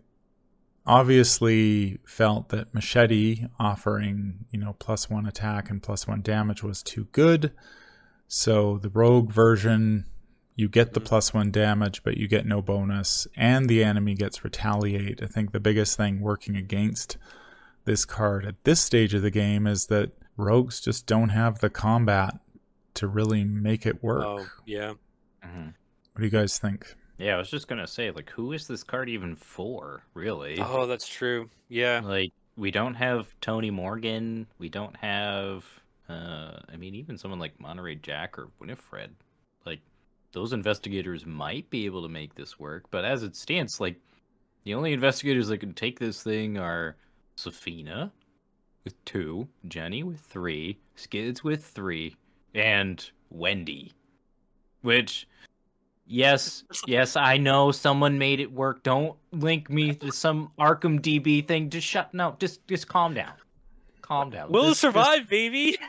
obviously 0.85 1.99
felt 2.05 2.49
that 2.49 2.73
machete 2.73 3.45
offering 3.59 4.45
you 4.51 4.59
know 4.59 4.73
plus 4.79 5.09
one 5.09 5.25
attack 5.27 5.69
and 5.69 5.81
plus 5.81 6.07
one 6.07 6.21
damage 6.21 6.63
was 6.63 6.83
too 6.83 7.07
good, 7.11 7.51
so 8.27 8.77
the 8.77 8.89
rogue 8.89 9.31
version 9.31 10.05
you 10.61 10.69
get 10.69 10.93
the 10.93 11.01
Mhm. 11.01 11.05
plus 11.05 11.33
one 11.33 11.49
damage, 11.51 12.03
but 12.03 12.17
you 12.17 12.27
get 12.27 12.45
no 12.45 12.61
bonus, 12.61 13.27
and 13.35 13.67
the 13.67 13.83
enemy 13.83 14.13
gets 14.13 14.43
retaliate. 14.43 15.21
I 15.23 15.25
think 15.25 15.51
the 15.51 15.59
biggest 15.59 15.97
thing 15.97 16.21
working 16.21 16.55
against 16.55 17.17
this 17.85 18.05
card 18.05 18.45
at 18.45 18.63
this 18.63 18.79
stage 18.79 19.13
of 19.15 19.23
the 19.23 19.31
game 19.31 19.65
is 19.65 19.87
that 19.87 20.11
rogues 20.37 20.79
just 20.79 21.07
don't 21.07 21.29
have 21.29 21.59
the 21.59 21.69
combat 21.69 22.39
to 22.93 23.07
really 23.07 23.43
make 23.43 23.85
it 23.85 24.03
work. 24.03 24.23
oh, 24.23 24.45
yeah. 24.65 24.93
Mhm. 25.43 25.73
What 26.13 26.19
do 26.19 26.23
you 26.23 26.29
guys 26.29 26.59
think? 26.59 26.95
Yeah, 27.17 27.35
I 27.35 27.37
was 27.39 27.49
just 27.49 27.67
gonna 27.67 27.87
say, 27.87 28.11
like, 28.11 28.29
who 28.29 28.51
is 28.51 28.67
this 28.67 28.83
card 28.83 29.09
even 29.09 29.35
for, 29.35 30.03
really? 30.13 30.59
Oh, 30.59 30.85
that's 30.85 31.07
true. 31.07 31.49
Yeah. 31.69 32.01
Like, 32.03 32.31
we 32.55 32.69
don't 32.69 32.95
have 32.95 33.33
Tony 33.41 33.71
Morgan. 33.71 34.45
We 34.59 34.69
don't 34.69 34.95
have, 34.97 35.65
uh, 36.09 36.59
I 36.69 36.75
mean, 36.77 36.93
even 36.95 37.17
someone 37.17 37.39
like 37.39 37.59
Monterey 37.59 37.95
Jack 37.95 38.37
or 38.37 38.49
Winifred. 38.59 39.15
Like, 39.65 39.79
those 40.31 40.53
investigators 40.53 41.25
might 41.25 41.69
be 41.69 41.85
able 41.85 42.01
to 42.03 42.09
make 42.09 42.35
this 42.35 42.59
work, 42.59 42.85
but 42.91 43.03
as 43.05 43.23
it 43.23 43.35
stands, 43.35 43.79
like, 43.79 43.97
the 44.63 44.73
only 44.73 44.93
investigators 44.93 45.47
that 45.47 45.57
can 45.57 45.73
take 45.73 45.99
this 45.99 46.21
thing 46.23 46.57
are 46.57 46.95
Sefina 47.35 48.11
with 48.83 49.03
two, 49.05 49.47
Jenny 49.67 50.03
with 50.03 50.19
three, 50.19 50.77
Skids 50.95 51.43
with 51.43 51.65
three, 51.65 52.15
and 52.53 53.09
Wendy. 53.31 53.91
Which, 54.83 55.27
yes, 56.05 56.63
yes, 56.87 57.15
I 57.15 57.37
know 57.37 57.71
someone 57.71 58.17
made 58.19 58.39
it 58.39 58.51
work. 58.51 58.83
Don't 58.83 59.15
link 59.31 59.69
me 59.69 59.95
to 59.95 60.11
some 60.11 60.51
Arkham 60.59 60.99
DB 61.01 61.47
thing. 61.47 61.69
Just 61.69 61.87
shut. 61.87 62.13
No, 62.13 62.35
just 62.39 62.65
just 62.67 62.87
calm 62.87 63.13
down. 63.13 63.33
Calm 64.01 64.29
down. 64.29 64.51
Will 64.51 64.69
This- 64.69 64.79
survive, 64.79 65.27
baby. 65.29 65.71
This, 65.71 65.79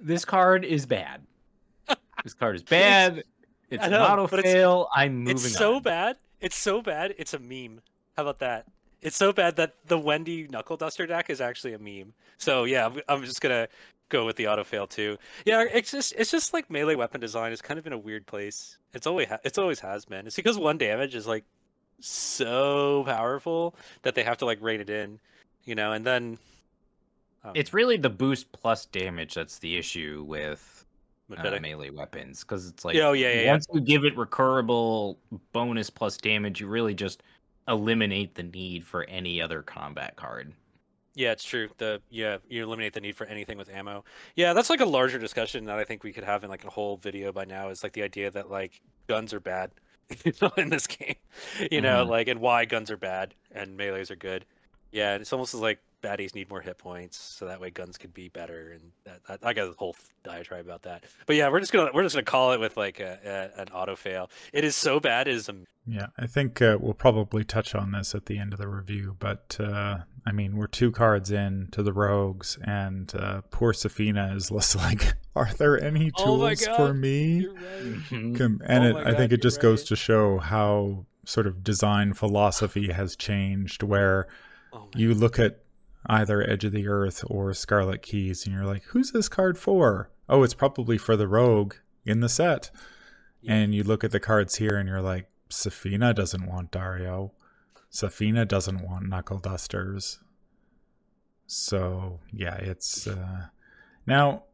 this 0.00 0.24
card 0.24 0.64
is 0.64 0.86
bad. 0.86 1.22
This 2.24 2.34
card 2.34 2.56
is 2.56 2.62
bad. 2.62 3.22
It's 3.70 3.86
know, 3.88 4.02
auto 4.04 4.26
but 4.26 4.40
it's- 4.40 4.52
fail. 4.54 4.88
I'm 4.94 5.18
moving 5.18 5.36
It's 5.36 5.52
so 5.56 5.76
on. 5.76 5.82
bad. 5.82 6.16
It's 6.40 6.56
so 6.56 6.80
bad. 6.82 7.14
It's 7.18 7.34
a 7.34 7.38
meme. 7.38 7.80
How 8.16 8.22
about 8.22 8.38
that? 8.40 8.66
It's 9.02 9.16
so 9.16 9.32
bad 9.32 9.56
that 9.56 9.74
the 9.86 9.98
Wendy 9.98 10.48
Knuckle 10.48 10.76
Duster 10.76 11.06
deck 11.06 11.30
is 11.30 11.40
actually 11.40 11.72
a 11.74 11.78
meme. 11.78 12.14
So 12.38 12.64
yeah, 12.64 12.86
I'm, 12.86 13.00
I'm 13.08 13.24
just 13.24 13.40
gonna 13.40 13.68
go 14.08 14.24
with 14.26 14.36
the 14.36 14.48
auto 14.48 14.64
fail 14.64 14.86
too. 14.86 15.18
Yeah, 15.44 15.64
it's 15.72 15.90
just 15.92 16.14
it's 16.16 16.30
just 16.30 16.52
like 16.52 16.70
melee 16.70 16.94
weapon 16.96 17.20
design 17.20 17.52
is 17.52 17.60
kind 17.62 17.78
of 17.78 17.86
in 17.86 17.92
a 17.92 17.98
weird 17.98 18.26
place. 18.26 18.78
It's 18.94 19.06
always 19.06 19.28
ha- 19.28 19.38
it's 19.44 19.58
always 19.58 19.80
has 19.80 20.04
been. 20.04 20.26
It's 20.26 20.34
because 20.36 20.56
one 20.58 20.78
damage 20.78 21.14
is 21.14 21.26
like 21.26 21.44
so 22.00 23.02
powerful 23.04 23.74
that 24.02 24.14
they 24.14 24.22
have 24.22 24.38
to 24.38 24.44
like 24.46 24.58
rein 24.60 24.80
it 24.80 24.90
in, 24.90 25.18
you 25.64 25.74
know, 25.74 25.92
and 25.92 26.04
then 26.04 26.38
um, 27.44 27.52
It's 27.54 27.72
really 27.74 27.96
the 27.96 28.10
boost 28.10 28.50
plus 28.52 28.86
damage 28.86 29.34
that's 29.34 29.58
the 29.58 29.76
issue 29.76 30.24
with 30.26 30.77
uh, 31.36 31.58
melee 31.60 31.90
weapons 31.90 32.40
because 32.40 32.68
it's 32.68 32.84
like 32.84 32.96
oh, 32.96 33.12
yeah, 33.12 33.32
yeah, 33.32 33.40
yeah. 33.42 33.52
once 33.52 33.66
you 33.72 33.80
give 33.80 34.04
it 34.04 34.16
recurable 34.16 35.16
bonus 35.52 35.90
plus 35.90 36.16
damage, 36.16 36.60
you 36.60 36.68
really 36.68 36.94
just 36.94 37.22
eliminate 37.68 38.34
the 38.34 38.42
need 38.42 38.84
for 38.84 39.04
any 39.04 39.40
other 39.42 39.62
combat 39.62 40.16
card. 40.16 40.52
Yeah, 41.14 41.32
it's 41.32 41.44
true. 41.44 41.68
The 41.78 42.00
yeah, 42.10 42.38
you 42.48 42.62
eliminate 42.62 42.92
the 42.92 43.00
need 43.00 43.16
for 43.16 43.26
anything 43.26 43.58
with 43.58 43.68
ammo. 43.68 44.04
Yeah, 44.36 44.52
that's 44.52 44.70
like 44.70 44.80
a 44.80 44.86
larger 44.86 45.18
discussion 45.18 45.64
that 45.64 45.78
I 45.78 45.84
think 45.84 46.04
we 46.04 46.12
could 46.12 46.24
have 46.24 46.44
in 46.44 46.50
like 46.50 46.64
a 46.64 46.70
whole 46.70 46.96
video 46.96 47.32
by 47.32 47.44
now. 47.44 47.70
Is 47.70 47.82
like 47.82 47.92
the 47.92 48.04
idea 48.04 48.30
that 48.30 48.50
like 48.50 48.80
guns 49.08 49.34
are 49.34 49.40
bad, 49.40 49.72
in 50.56 50.68
this 50.70 50.86
game. 50.86 51.16
You 51.72 51.80
know, 51.80 52.04
Mhm. 52.04 52.08
like 52.08 52.28
and 52.28 52.40
why 52.40 52.64
guns 52.64 52.90
are 52.90 52.96
bad 52.96 53.34
and 53.50 53.76
melees 53.76 54.10
are 54.10 54.16
good. 54.16 54.44
Yeah, 54.92 55.16
it's 55.16 55.32
almost 55.32 55.54
like 55.54 55.80
baddies 56.02 56.34
need 56.34 56.48
more 56.48 56.60
hit 56.60 56.78
points, 56.78 57.18
so 57.18 57.46
that 57.46 57.60
way 57.60 57.70
guns 57.70 57.98
could 57.98 58.14
be 58.14 58.28
better. 58.28 58.72
And 58.72 58.92
that, 59.04 59.24
that 59.26 59.40
I 59.46 59.52
got 59.52 59.68
a 59.68 59.72
whole 59.72 59.96
diatribe 60.24 60.64
about 60.66 60.82
that. 60.82 61.04
But 61.26 61.36
yeah, 61.36 61.48
we're 61.50 61.60
just 61.60 61.72
gonna 61.72 61.90
we're 61.92 62.02
just 62.02 62.14
gonna 62.14 62.24
call 62.24 62.52
it 62.52 62.60
with 62.60 62.76
like 62.76 63.00
a, 63.00 63.50
a 63.56 63.60
an 63.62 63.68
auto 63.68 63.96
fail. 63.96 64.30
It 64.52 64.64
is 64.64 64.76
so 64.76 65.00
bad. 65.00 65.28
It 65.28 65.34
is 65.34 65.48
a 65.48 65.54
Yeah, 65.86 66.06
I 66.18 66.26
think 66.26 66.60
uh, 66.62 66.78
we'll 66.80 66.94
probably 66.94 67.44
touch 67.44 67.74
on 67.74 67.92
this 67.92 68.14
at 68.14 68.26
the 68.26 68.38
end 68.38 68.52
of 68.52 68.58
the 68.58 68.68
review, 68.68 69.16
but 69.18 69.56
uh, 69.60 69.98
I 70.26 70.32
mean, 70.32 70.56
we're 70.56 70.66
two 70.66 70.90
cards 70.92 71.30
in 71.30 71.68
to 71.72 71.82
the 71.82 71.92
rogues, 71.92 72.58
and 72.62 73.12
uh, 73.14 73.40
poor 73.50 73.72
Sefina 73.72 74.34
is 74.36 74.50
just 74.50 74.76
like, 74.84 75.14
"Are 75.34 75.50
there 75.58 75.82
any 75.82 76.10
Oh 76.18 76.36
my 76.36 76.54
tools 76.54 76.66
for 76.76 76.94
me?" 76.94 77.46
right. 77.46 78.02
Com- 78.36 78.60
and 78.66 78.84
Oh 78.84 78.88
it, 78.88 78.92
my 78.94 79.10
I 79.10 79.14
think 79.14 79.32
it 79.32 79.36
you're 79.36 79.38
just 79.38 79.60
goes 79.60 79.84
to 79.84 79.96
show 79.96 80.38
how 80.38 81.06
sort 81.24 81.46
of 81.46 81.62
design 81.64 82.12
philosophy 82.14 82.92
has 82.92 83.16
changed, 83.16 83.82
where 83.82 84.28
Oh 84.72 84.88
you 84.94 85.14
look 85.14 85.38
at 85.38 85.60
either 86.06 86.48
Edge 86.48 86.64
of 86.64 86.72
the 86.72 86.88
Earth 86.88 87.24
or 87.26 87.52
Scarlet 87.54 88.02
Keys, 88.02 88.46
and 88.46 88.54
you're 88.54 88.64
like, 88.64 88.84
"Who's 88.84 89.12
this 89.12 89.28
card 89.28 89.58
for?" 89.58 90.10
Oh, 90.28 90.42
it's 90.42 90.54
probably 90.54 90.98
for 90.98 91.16
the 91.16 91.28
rogue 91.28 91.74
in 92.04 92.20
the 92.20 92.28
set. 92.28 92.70
Yeah. 93.40 93.54
And 93.54 93.74
you 93.74 93.82
look 93.84 94.04
at 94.04 94.10
the 94.10 94.20
cards 94.20 94.56
here, 94.56 94.76
and 94.76 94.88
you're 94.88 95.00
like, 95.00 95.28
Sefina 95.50 96.14
doesn't 96.14 96.46
want 96.46 96.70
Dario. 96.70 97.32
Sefina 97.90 98.46
doesn't 98.46 98.82
want 98.82 99.08
Knuckle 99.08 99.38
Dusters. 99.38 100.20
So 101.46 102.20
yeah, 102.32 102.56
it's 102.56 103.06
uh... 103.06 103.46
now. 104.06 104.44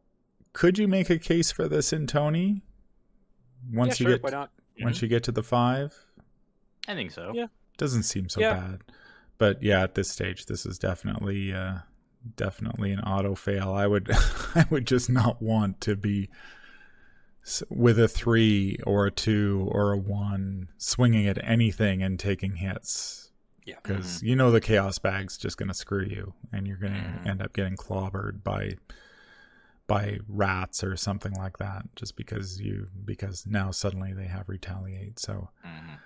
Could 0.53 0.77
you 0.77 0.87
make 0.87 1.09
a 1.09 1.19
case 1.19 1.51
for 1.51 1.67
this 1.67 1.91
in 1.91 2.07
Tony? 2.07 2.61
Once 3.73 3.99
yeah, 3.99 4.05
you 4.05 4.09
sure, 4.11 4.17
get 4.17 4.23
why 4.23 4.29
not? 4.29 4.51
once 4.79 5.01
you 5.01 5.09
get 5.09 5.21
to 5.23 5.33
the 5.33 5.43
five, 5.43 5.93
I 6.87 6.93
think 6.93 7.11
so. 7.11 7.31
Yeah. 7.33 7.47
doesn't 7.77 8.03
seem 8.03 8.29
so 8.29 8.39
Yeah. 8.39 8.53
bad. 8.53 8.79
But 9.37 9.61
yeah, 9.61 9.83
at 9.83 9.95
this 9.95 10.09
stage, 10.09 10.45
this 10.45 10.65
is 10.65 10.77
definitely 10.79 11.53
uh, 11.53 11.79
definitely 12.37 12.91
an 12.91 12.99
auto 13.01 13.35
fail. 13.35 13.73
I 13.73 13.85
would 13.87 14.09
I 14.55 14.65
would 14.69 14.87
just 14.87 15.09
not 15.09 15.41
want 15.41 15.81
to 15.81 15.95
be 15.95 16.29
with 17.69 17.99
a 17.99 18.07
three 18.07 18.77
or 18.87 19.05
a 19.05 19.11
two 19.11 19.67
or 19.71 19.91
a 19.91 19.97
one 19.97 20.69
swinging 20.77 21.27
at 21.27 21.37
anything 21.43 22.01
and 22.01 22.19
taking 22.19 22.55
hits 22.55 23.29
Yeah. 23.65 23.75
because 23.83 24.23
you 24.23 24.35
know 24.35 24.49
the 24.49 24.59
chaos 24.61 24.97
bag's 24.97 25.37
just 25.37 25.55
going 25.57 25.67
to 25.67 25.75
screw 25.75 26.03
you 26.03 26.33
and 26.51 26.65
you're 26.65 26.77
going 26.77 26.93
to 26.93 26.99
Mhm. 26.99 27.27
end 27.27 27.41
up 27.43 27.53
getting 27.53 27.75
clobbered 27.75 28.43
by 28.43 28.77
by 29.85 30.17
rats 30.27 30.83
or 30.83 30.95
something 30.97 31.33
like 31.33 31.59
that 31.59 31.83
just 31.95 32.15
because 32.15 32.59
you 32.59 32.87
because 33.05 33.45
now 33.45 33.69
suddenly 33.69 34.11
they 34.13 34.25
have 34.25 34.49
retaliate 34.49 35.19
so 35.19 35.49
Mhm. 35.63 35.99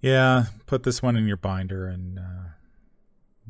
yeah, 0.00 0.44
put 0.66 0.84
this 0.84 1.02
one 1.02 1.16
in 1.16 1.26
your 1.26 1.36
binder, 1.36 1.88
and 1.88 2.20
uh, 2.20 2.50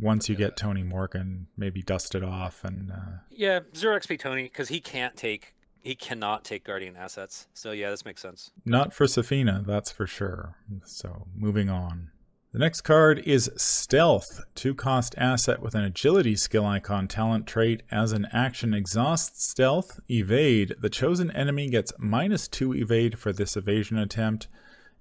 once 0.00 0.28
you 0.28 0.36
get 0.36 0.56
Tony 0.56 0.82
Morgan, 0.82 1.48
maybe 1.56 1.82
dust 1.82 2.14
it 2.14 2.22
off. 2.24 2.64
And 2.64 2.90
uh, 2.90 3.18
Yeah, 3.30 3.60
zero 3.76 3.98
XP 3.98 4.18
Tony 4.18 4.44
because 4.44 4.68
he 4.68 4.80
can't 4.80 5.16
take 5.16 5.54
he 5.80 5.94
cannot 5.94 6.44
take 6.44 6.64
Guardian 6.64 6.96
assets. 6.96 7.46
So 7.54 7.70
yeah, 7.72 7.90
this 7.90 8.04
makes 8.04 8.20
sense. 8.20 8.50
not 8.64 8.92
for 8.92 9.06
Sefina, 9.06 9.64
that's 9.64 9.90
for 9.90 10.06
sure. 10.06 10.56
So 10.84 11.26
moving 11.34 11.68
on. 11.68 12.10
The 12.52 12.58
next 12.58 12.80
card 12.80 13.18
is 13.20 13.50
Stealth, 13.56 14.40
two 14.54 14.74
cost 14.74 15.14
asset 15.18 15.60
with 15.60 15.74
an 15.74 15.84
agility 15.84 16.34
skill 16.34 16.64
icon 16.64 17.06
talent 17.06 17.46
trait. 17.46 17.82
As 17.90 18.12
an 18.12 18.26
action 18.32 18.72
exhausts 18.72 19.46
stealth, 19.46 20.00
evade. 20.10 20.74
The 20.80 20.88
chosen 20.88 21.30
enemy 21.32 21.68
gets 21.68 21.92
minus 21.98 22.48
two 22.48 22.74
evade 22.74 23.18
for 23.18 23.34
this 23.34 23.54
evasion 23.54 23.98
attempt. 23.98 24.48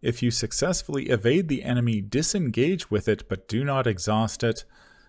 If 0.01 0.21
you 0.21 0.29
successfully 0.29 1.05
evade 1.09 1.47
the 1.47 1.63
enemy, 1.63 2.01
disengage 2.01 2.91
with 2.91 3.07
it 3.07 3.29
but 3.29 3.47
do 3.47 3.63
not 3.63 3.87
exhaust 3.87 4.43
it. 4.43 4.65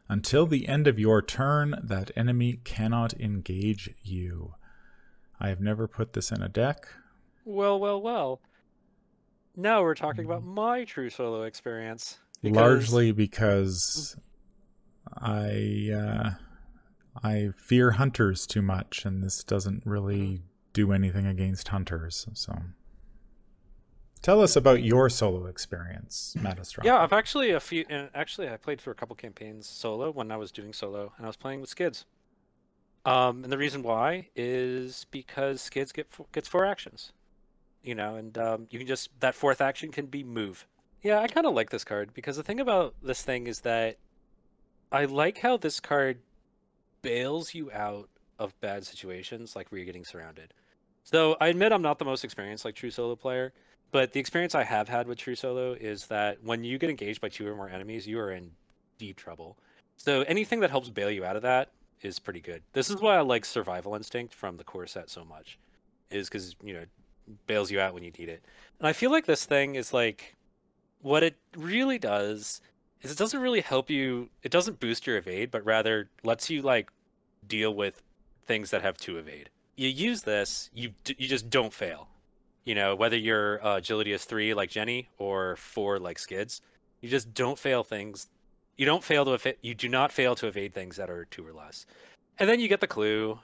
Until 0.09 0.47
the 0.47 0.69
end 0.69 0.87
of 0.87 0.99
your 0.99 1.21
turn, 1.21 1.75
that 1.83 2.11
enemy 2.17 2.61
cannot 2.65 3.12
engage 3.21 3.91
you. 4.03 4.55
I 5.38 5.49
have 5.49 5.61
never 5.61 5.87
put 5.87 6.15
this 6.15 6.33
in 6.33 6.43
a 6.43 6.49
deck. 6.49 6.88
Well, 7.45 7.79
well, 7.79 8.00
well. 8.00 8.41
Now 9.57 9.83
we're 9.83 9.95
talking 9.95 10.25
about 10.25 10.45
my 10.45 10.85
true 10.85 11.11
solo 11.11 11.43
experience. 11.43 12.19
because- 12.43 12.57
largely 12.57 13.12
because 13.12 14.17
I 15.17 15.91
uh, 15.95 16.31
I 17.23 17.50
fear 17.57 17.93
hunters 17.93 18.47
too 18.47 18.62
much, 18.62 19.05
and 19.05 19.23
this 19.23 19.43
doesn't 19.43 19.85
really 19.85 20.43
do 20.73 20.93
anything 20.93 21.27
against 21.27 21.69
hunters. 21.69 22.27
So, 22.35 22.55
tell 24.18 24.40
us 24.40 24.56
about 24.56 24.82
your 24.82 25.08
solo 25.08 25.46
experience, 25.46 26.34
Matastron. 26.38 26.84
Yeah, 26.84 26.98
I've 26.98 27.12
actually 27.12 27.50
a 27.50 27.60
few. 27.60 27.84
Actually, 28.14 28.48
I 28.48 28.56
played 28.56 28.80
for 28.80 28.90
a 28.90 28.94
couple 28.94 29.16
campaigns 29.16 29.66
solo 29.66 30.10
when 30.10 30.30
I 30.30 30.37
was 30.37 30.52
doing 30.52 30.72
solo, 30.72 31.12
and 31.16 31.26
I 31.26 31.28
was 31.28 31.37
playing 31.37 31.60
with 31.60 31.70
skids. 31.70 32.04
Um, 33.04 33.44
and 33.44 33.52
the 33.52 33.58
reason 33.58 33.82
why 33.82 34.28
is 34.37 35.06
because 35.10 35.62
skids 35.62 35.92
get 35.92 36.08
gets 36.32 36.48
four 36.48 36.66
actions, 36.66 37.12
you 37.82 37.94
know, 37.94 38.16
and 38.16 38.37
um, 38.37 38.66
you 38.70 38.78
can 38.78 38.88
just 38.88 39.08
that 39.20 39.34
fourth 39.34 39.60
action 39.60 39.90
can 39.90 40.06
be 40.06 40.22
move. 40.22 40.66
Yeah, 41.02 41.20
I 41.20 41.28
kind 41.28 41.46
of 41.46 41.54
like 41.54 41.70
this 41.70 41.84
card 41.84 42.12
because 42.12 42.37
the 42.37 42.42
thing 42.42 42.60
about 42.60 42.94
this 43.02 43.22
thing 43.22 43.46
is 43.46 43.60
that 43.60 43.98
I 44.90 45.04
like 45.04 45.38
how 45.38 45.56
this 45.56 45.80
card 45.80 46.18
bails 47.02 47.54
you 47.54 47.70
out 47.72 48.08
of 48.38 48.58
bad 48.60 48.84
situations, 48.84 49.54
like 49.54 49.70
where 49.70 49.78
you're 49.78 49.87
getting 49.87 50.04
surrounded. 50.04 50.52
So 51.04 51.37
I 51.40 51.48
admit 51.48 51.72
I'm 51.72 51.82
not 51.82 51.98
the 51.98 52.04
most 52.04 52.25
experienced 52.25 52.64
like 52.64 52.75
true 52.75 52.90
solo 52.90 53.16
player, 53.16 53.52
but 53.90 54.12
the 54.12 54.21
experience 54.21 54.54
I 54.54 54.64
have 54.64 54.88
had 54.88 55.07
with 55.07 55.18
True 55.18 55.35
Solo 55.35 55.73
is 55.73 56.07
that 56.07 56.42
when 56.42 56.64
you 56.64 56.78
get 56.78 56.90
engaged 56.90 57.21
by 57.21 57.28
two 57.28 57.47
or 57.47 57.54
more 57.54 57.68
enemies, 57.68 58.07
you 58.07 58.18
are 58.18 58.33
in 58.33 58.50
deep 58.99 59.16
trouble. 59.16 59.57
So 59.97 60.23
anything 60.23 60.61
that 60.61 60.71
helps 60.71 60.90
bail 60.90 61.11
you 61.11 61.25
out 61.25 61.37
of 61.37 61.42
that 61.42 61.71
is 62.02 62.18
pretty 62.18 62.40
good. 62.40 62.62
This 62.73 62.90
is 62.90 63.00
why 63.00 63.16
I 63.16 63.21
like 63.21 63.45
Survival 63.45 63.95
Instinct 63.95 64.35
from 64.35 64.57
the 64.57 64.64
core 64.64 64.87
set 64.87 65.11
so 65.11 65.25
much, 65.25 65.59
is 66.11 66.28
because 66.28 66.54
you 66.62 66.75
know 66.75 66.85
bails 67.47 67.71
you 67.71 67.80
out 67.80 67.95
when 67.95 68.04
you 68.04 68.11
need 68.18 68.28
it. 68.28 68.42
And 68.78 68.87
I 68.87 68.92
feel 68.92 69.11
like 69.11 69.26
this 69.26 69.45
thing 69.45 69.75
is 69.75 69.92
like 69.92 70.37
what 71.00 71.23
it 71.23 71.37
really 71.57 71.99
does 71.99 72.61
is 73.02 73.11
it 73.11 73.18
doesn't 73.18 73.40
really 73.40 73.61
help 73.61 73.88
you. 73.90 74.28
It 74.42 74.52
doesn't 74.52 74.80
boost 74.80 75.07
your 75.07 75.16
evade, 75.16 75.50
but 75.50 75.64
rather 75.64 76.11
lets 76.25 76.50
you 76.50 76.62
like 76.62 76.90
deal 77.47 77.73
with 77.75 78.02
things 78.47 78.71
that 78.71 78.83
have 78.83 78.97
two 78.99 79.18
evade. 79.18 79.50
You 79.76 79.88
use 79.88 80.23
this, 80.23 80.71
you 80.75 80.92
you 81.07 81.28
just 81.28 81.49
don't 81.49 81.73
fail 81.73 82.09
you 82.68 82.75
know 82.75 82.94
whether 82.94 83.16
your 83.16 83.64
uh, 83.66 83.76
agility 83.76 84.12
is 84.12 84.25
three 84.25 84.54
like 84.54 84.70
jenny 84.70 85.08
or 85.18 85.56
four 85.56 85.98
like 85.98 86.18
skids 86.18 86.60
you 87.00 87.08
just 87.08 87.32
don't 87.34 87.58
fail 87.58 87.84
things. 87.84 88.28
You 88.76 88.87
don't 88.87 89.04
fail 89.04 89.25
to 89.25 89.32
ev- 89.32 89.56
you 89.62 89.75
do 89.75 89.88
not 89.88 90.12
fail 90.12 90.34
to 90.37 90.46
evade 90.46 90.75
things 90.75 90.96
that 90.96 91.10
are 91.10 91.25
two 91.26 91.46
or 91.46 91.52
less. 91.52 91.87
And 92.38 92.48
then 92.48 92.60
you 92.60 92.68
get 92.68 92.80
the 92.80 92.87
clue 92.87 93.38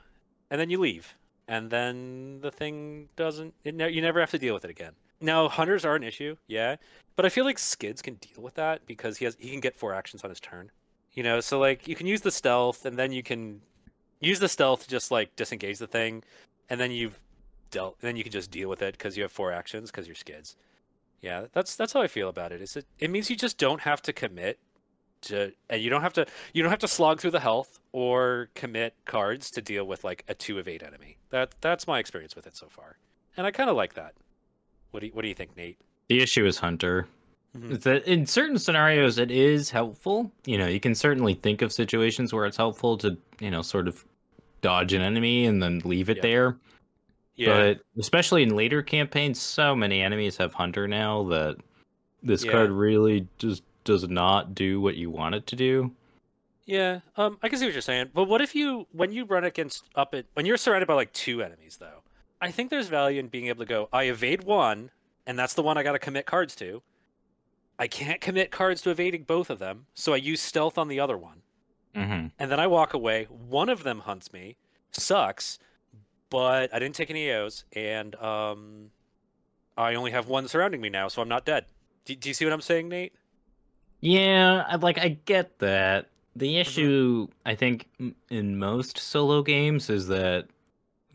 and 0.51 0.61
then 0.61 0.71
you 0.71 0.79
leave. 0.79 1.15
And 1.49 1.71
then 1.71 2.41
the 2.41 2.51
thing 2.51 3.09
doesn't 3.17 3.55
it 3.65 3.75
ne- 3.75 3.91
you 3.91 4.01
never 4.01 4.21
have 4.21 4.31
to 4.31 4.39
deal 4.39 4.55
with 4.55 4.65
it 4.65 4.71
again. 4.71 4.93
Now 5.21 5.49
hunters 5.49 5.85
are 5.85 5.97
an 5.97 6.03
issue 6.03 6.37
yeah 6.49 6.77
but 7.17 7.25
i 7.25 7.29
feel 7.29 7.45
like 7.45 7.59
skids 7.59 8.03
can 8.03 8.15
deal 8.15 8.43
with 8.43 8.55
that 8.55 8.85
because 8.85 9.17
he 9.17 9.25
has 9.25 9.37
he 9.39 9.51
can 9.51 9.61
get 9.61 9.77
four 9.77 9.95
actions 9.95 10.25
on 10.25 10.31
his 10.31 10.41
turn. 10.41 10.71
You 11.13 11.23
know 11.23 11.41
so 11.41 11.59
like 11.59 11.87
you 11.89 11.95
can 11.95 12.07
use 12.07 12.21
the 12.21 12.31
stealth 12.31 12.85
and 12.85 12.99
then 12.99 13.13
you 13.13 13.23
can 13.23 13.61
use 14.21 14.39
the 14.39 14.49
stealth 14.49 14.83
to 14.85 14.89
just 14.89 15.11
like 15.11 15.35
disengage 15.37 15.79
the 15.79 15.87
thing 15.87 16.25
and 16.69 16.81
then 16.81 16.91
you've 16.91 17.19
dealt 17.71 18.01
then 18.01 18.17
you 18.17 18.23
can 18.23 18.33
just 18.33 18.51
deal 18.51 18.69
with 18.69 18.83
it 18.83 18.93
because 18.97 19.17
you 19.17 19.23
have 19.23 19.33
four 19.33 19.53
actions 19.53 19.91
because 19.91 20.07
you're 20.07 20.15
skids 20.15 20.57
yeah 21.21 21.47
that's 21.53 21.77
that's 21.77 21.93
how 21.93 22.01
i 22.03 22.07
feel 22.07 22.29
about 22.29 22.53
it 22.53 22.61
is 22.63 22.77
it 22.77 22.87
it 22.99 23.11
means 23.11 23.29
you 23.31 23.37
just 23.37 23.59
don't 23.59 23.81
have 23.81 24.01
to 24.03 24.13
commit 24.13 24.59
to 25.23 25.53
and 25.71 25.81
you 25.83 25.89
don't 25.91 26.03
have 26.03 26.13
to 26.13 26.27
you 26.53 26.63
don't 26.63 26.71
have 26.71 26.79
to 26.79 26.89
slog 26.89 27.21
through 27.21 27.31
the 27.31 27.41
health 27.41 27.81
or 27.93 28.49
commit 28.55 28.95
cards 29.07 29.51
to 29.51 29.63
deal 29.63 29.85
with 29.87 30.05
like 30.05 30.23
a 30.29 30.35
two 30.35 30.59
of 30.59 30.69
eight 30.69 30.83
enemy 30.83 31.17
that 31.31 31.55
that's 31.61 31.87
my 31.87 31.99
experience 31.99 32.37
with 32.37 32.47
it 32.47 32.57
so 32.57 32.67
far 32.69 32.99
and 33.37 33.47
i 33.47 33.51
kind 33.51 33.71
of 33.71 33.77
like 33.77 33.95
that 33.95 34.15
what 34.91 35.01
do 35.01 35.07
you 35.07 35.13
what 35.13 35.23
do 35.23 35.29
you 35.29 35.35
think 35.35 35.57
nate 35.57 35.79
The 36.09 36.21
issue 36.21 36.45
is 36.47 36.59
Hunter. 36.59 37.07
Mhm. 37.57 37.71
is 37.71 37.79
that 37.85 38.05
in 38.07 38.27
certain 38.27 38.59
scenarios 38.59 39.17
it 39.19 39.31
is 39.31 39.71
helpful. 39.71 40.31
You 40.45 40.59
know, 40.59 40.67
you 40.67 40.81
can 40.81 40.93
certainly 40.95 41.35
think 41.35 41.63
of 41.63 41.73
situations 41.73 42.33
where 42.35 42.47
it's 42.47 42.57
helpful 42.57 42.99
to, 42.99 43.17
you 43.41 43.49
know, 43.49 43.63
sort 43.63 43.87
of 43.87 44.05
dodge 44.61 44.93
an 44.93 45.03
enemy 45.03 45.47
and 45.47 45.63
then 45.63 45.81
leave 45.85 46.11
it 46.11 46.21
there. 46.21 46.57
Yeah. 47.37 47.75
But 47.75 47.81
especially 47.99 48.43
in 48.43 48.55
later 48.57 48.83
campaigns, 48.83 49.41
so 49.41 49.75
many 49.75 50.01
enemies 50.03 50.37
have 50.37 50.55
hunter 50.55 50.87
now 50.87 51.25
that 51.25 51.57
this 52.23 52.45
Yeah. 52.45 52.53
card 52.53 52.71
really 52.71 53.27
just 53.39 53.63
does 53.85 54.09
not 54.09 54.55
do 54.55 54.81
what 54.81 54.95
you 54.97 55.11
want 55.11 55.35
it 55.35 55.47
to 55.49 55.57
do. 55.57 55.93
Yeah, 56.67 57.01
um, 57.19 57.39
I 57.43 57.49
can 57.51 57.59
see 57.59 57.67
what 57.67 57.75
you're 57.75 57.83
saying. 57.83 58.11
But 58.15 58.25
what 58.25 58.41
if 58.41 58.55
you, 58.55 58.87
when 58.93 59.13
you 59.13 59.27
run 59.27 59.45
against 59.45 59.85
up 59.95 60.15
it, 60.15 60.27
when 60.33 60.47
you're 60.47 60.57
surrounded 60.57 60.87
by 60.87 60.95
like 60.95 61.13
two 61.13 61.43
enemies, 61.43 61.77
though, 61.77 62.03
I 62.41 62.51
think 62.51 62.71
there's 62.71 62.89
value 62.89 63.21
in 63.21 63.29
being 63.29 63.49
able 63.49 63.59
to 63.65 63.69
go. 63.69 63.89
I 63.93 64.05
evade 64.05 64.45
one, 64.45 64.91
and 65.27 65.39
that's 65.39 65.53
the 65.55 65.63
one 65.63 65.77
I 65.77 65.83
got 65.83 65.93
to 65.93 65.99
commit 65.99 66.25
cards 66.25 66.55
to. 66.57 66.83
I 67.79 67.87
can't 67.89 68.21
commit 68.21 68.51
cards 68.51 68.81
to 68.83 68.91
evading 68.91 69.25
both 69.25 69.51
of 69.51 69.59
them, 69.59 69.87
so 69.93 70.15
I 70.15 70.17
use 70.17 70.41
stealth 70.41 70.79
on 70.79 70.89
the 70.89 71.01
other 71.01 71.19
one, 71.19 71.43
Mm-hmm. 71.95 72.29
and 72.39 72.51
then 72.51 72.59
I 72.61 72.67
walk 72.67 72.95
away. 72.95 73.25
One 73.25 73.69
of 73.69 73.83
them 73.83 74.01
hunts 74.01 74.33
me, 74.33 74.57
sucks, 74.93 75.59
but 76.35 76.75
I 76.75 76.81
didn't 76.81 76.97
take 76.97 77.11
any 77.11 77.27
AOs, 77.27 77.63
and 77.75 78.17
um, 78.17 78.91
I 79.77 79.95
only 79.95 80.11
have 80.11 80.27
one 80.27 80.49
surrounding 80.49 80.81
me 80.81 80.89
now, 80.89 81.07
so 81.07 81.23
I'm 81.23 81.29
not 81.29 81.45
dead. 81.45 81.67
Do, 82.07 82.17
do 82.17 82.29
you 82.29 82.35
see 82.35 82.45
what 82.45 82.53
I'm 82.53 82.61
saying, 82.61 82.89
Nate? 82.89 83.13
Yeah, 84.01 84.65
I 84.67 84.75
like 84.75 84.99
I 84.99 85.17
get 85.27 85.61
that. 85.61 86.07
Mm-hmm. 86.07 86.39
The 86.41 86.59
issue 86.59 87.29
I 87.47 87.55
think 87.55 87.89
in 88.31 88.59
most 88.59 88.99
solo 88.99 89.43
games 89.43 89.89
is 89.89 90.09
that 90.09 90.49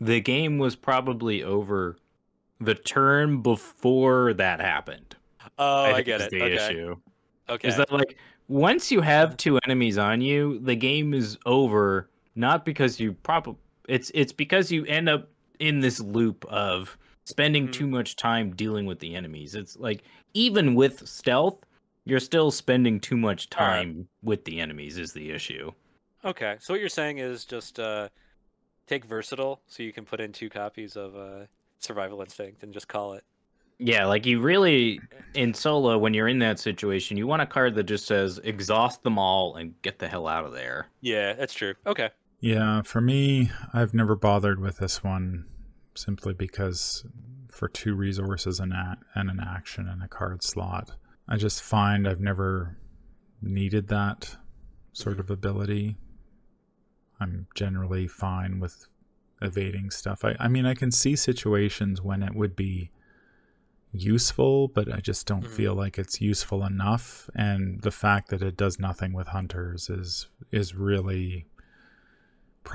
the 0.00 0.22
game 0.22 0.56
was 0.56 0.74
probably 0.74 1.42
over 1.42 1.98
the 2.58 2.74
turn 2.74 3.42
before 3.42 4.32
that 4.32 4.58
happened. 4.58 5.16
Oh, 5.58 5.82
I, 5.82 5.92
think 5.96 6.06
get 6.06 6.22
it. 6.22 6.30
The 6.30 6.42
okay. 6.44 6.54
issue 6.54 6.96
Okay. 7.50 7.68
is 7.68 7.76
that 7.76 7.92
like 7.92 8.16
once 8.48 8.90
you 8.90 9.02
have 9.02 9.36
two 9.36 9.58
enemies 9.66 9.98
on 9.98 10.22
you, 10.22 10.60
the 10.60 10.76
game 10.76 11.12
is 11.12 11.36
over. 11.44 12.08
Not 12.34 12.64
because 12.64 12.98
you 12.98 13.12
probably 13.12 13.56
it's 13.90 14.10
it's 14.14 14.32
because 14.32 14.70
you 14.70 14.84
end 14.86 15.08
up 15.08 15.28
in 15.58 15.80
this 15.80 16.00
loop 16.00 16.44
of 16.46 16.96
spending 17.24 17.68
Mhm. 17.68 17.72
too 17.72 17.86
much 17.86 18.16
time 18.16 18.54
dealing 18.54 18.86
with 18.86 18.98
the 19.00 19.14
enemies. 19.14 19.54
It's 19.54 19.76
like 19.76 20.02
even 20.34 20.74
with 20.74 21.06
stealth, 21.06 21.58
you're 22.04 22.20
still 22.20 22.50
spending 22.50 22.98
too 23.00 23.16
much 23.16 23.48
All 23.58 23.66
right. 23.66 23.82
time 23.84 24.08
with 24.22 24.44
the 24.44 24.60
enemies 24.60 24.96
is 24.96 25.12
the 25.12 25.30
issue. 25.30 25.72
Okay, 26.24 26.56
so 26.60 26.72
what 26.74 26.80
you're 26.80 26.88
saying 26.88 27.18
is 27.18 27.44
just 27.44 27.78
uh, 27.80 28.08
take 28.86 29.04
versatile, 29.04 29.60
so 29.66 29.82
you 29.82 29.92
can 29.92 30.04
put 30.04 30.20
in 30.20 30.32
two 30.32 30.48
copies 30.50 30.96
of 30.96 31.16
uh, 31.16 31.46
Survival 31.78 32.20
Instinct 32.20 32.62
and 32.62 32.72
just 32.72 32.88
call 32.88 33.14
it. 33.14 33.24
Yeah, 33.78 34.04
like 34.04 34.26
you 34.26 34.40
really 34.40 35.00
in 35.32 35.54
solo 35.54 35.96
when 35.96 36.12
you're 36.12 36.28
in 36.28 36.38
that 36.40 36.58
situation, 36.58 37.16
you 37.16 37.26
want 37.26 37.40
a 37.40 37.46
card 37.46 37.74
that 37.76 37.84
just 37.84 38.06
says 38.06 38.38
exhaust 38.44 39.02
them 39.02 39.18
all 39.18 39.56
and 39.56 39.74
get 39.82 39.98
the 39.98 40.06
hell 40.08 40.26
out 40.28 40.44
of 40.44 40.52
there. 40.52 40.88
Yeah, 41.00 41.32
that's 41.32 41.54
true. 41.54 41.74
Okay. 41.86 42.10
Yeah, 42.40 42.82
for 42.82 43.00
me, 43.00 43.50
I've 43.72 43.92
never 43.94 44.16
bothered 44.16 44.60
with 44.60 44.78
this 44.78 45.04
one 45.04 45.46
simply 45.94 46.32
because 46.32 47.04
for 47.50 47.68
two 47.68 47.94
resources 47.94 48.60
and, 48.60 48.72
a- 48.72 48.98
and 49.14 49.28
an 49.28 49.40
action 49.40 49.86
and 49.88 50.02
a 50.02 50.08
card 50.08 50.42
slot, 50.42 50.92
I 51.28 51.36
just 51.36 51.62
find 51.62 52.08
I've 52.08 52.20
never 52.20 52.76
needed 53.42 53.88
that 53.88 54.36
sort 54.92 55.20
of 55.20 55.30
ability. 55.30 55.96
I'm 57.20 57.46
generally 57.54 58.06
fine 58.08 58.58
with 58.60 58.86
evading 59.42 59.90
stuff. 59.90 60.24
I, 60.24 60.34
I 60.40 60.48
mean, 60.48 60.64
I 60.64 60.74
can 60.74 60.90
see 60.90 61.16
situations 61.16 62.00
when 62.00 62.22
it 62.22 62.34
would 62.34 62.56
be 62.56 62.90
useful, 63.92 64.68
but 64.68 64.90
I 64.92 65.00
just 65.00 65.26
don't 65.26 65.44
Mhm. 65.44 65.48
feel 65.50 65.74
like 65.74 65.98
it's 65.98 66.20
useful 66.20 66.64
enough. 66.64 67.28
And 67.34 67.82
the 67.82 67.90
fact 67.90 68.28
that 68.30 68.40
it 68.42 68.56
does 68.56 68.78
nothing 68.78 69.12
with 69.12 69.28
hunters 69.28 69.90
is 69.90 70.28
is 70.52 70.74
really 70.74 71.46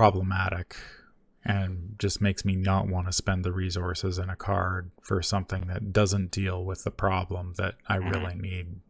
problematic 0.00 0.76
and 1.42 1.94
just 1.98 2.20
makes 2.20 2.44
me 2.44 2.54
not 2.54 2.86
want 2.86 3.06
to 3.06 3.12
spend 3.12 3.42
the 3.44 3.52
resources 3.52 4.18
in 4.18 4.28
a 4.28 4.36
card 4.36 4.90
for 5.00 5.22
something 5.22 5.68
that 5.68 5.90
doesn't 5.90 6.30
deal 6.30 6.62
with 6.64 6.84
the 6.84 6.90
problem 6.90 7.54
that 7.56 7.76
I 7.88 7.96
Mhm. 7.98 8.12
really 8.12 8.34
need 8.34 8.80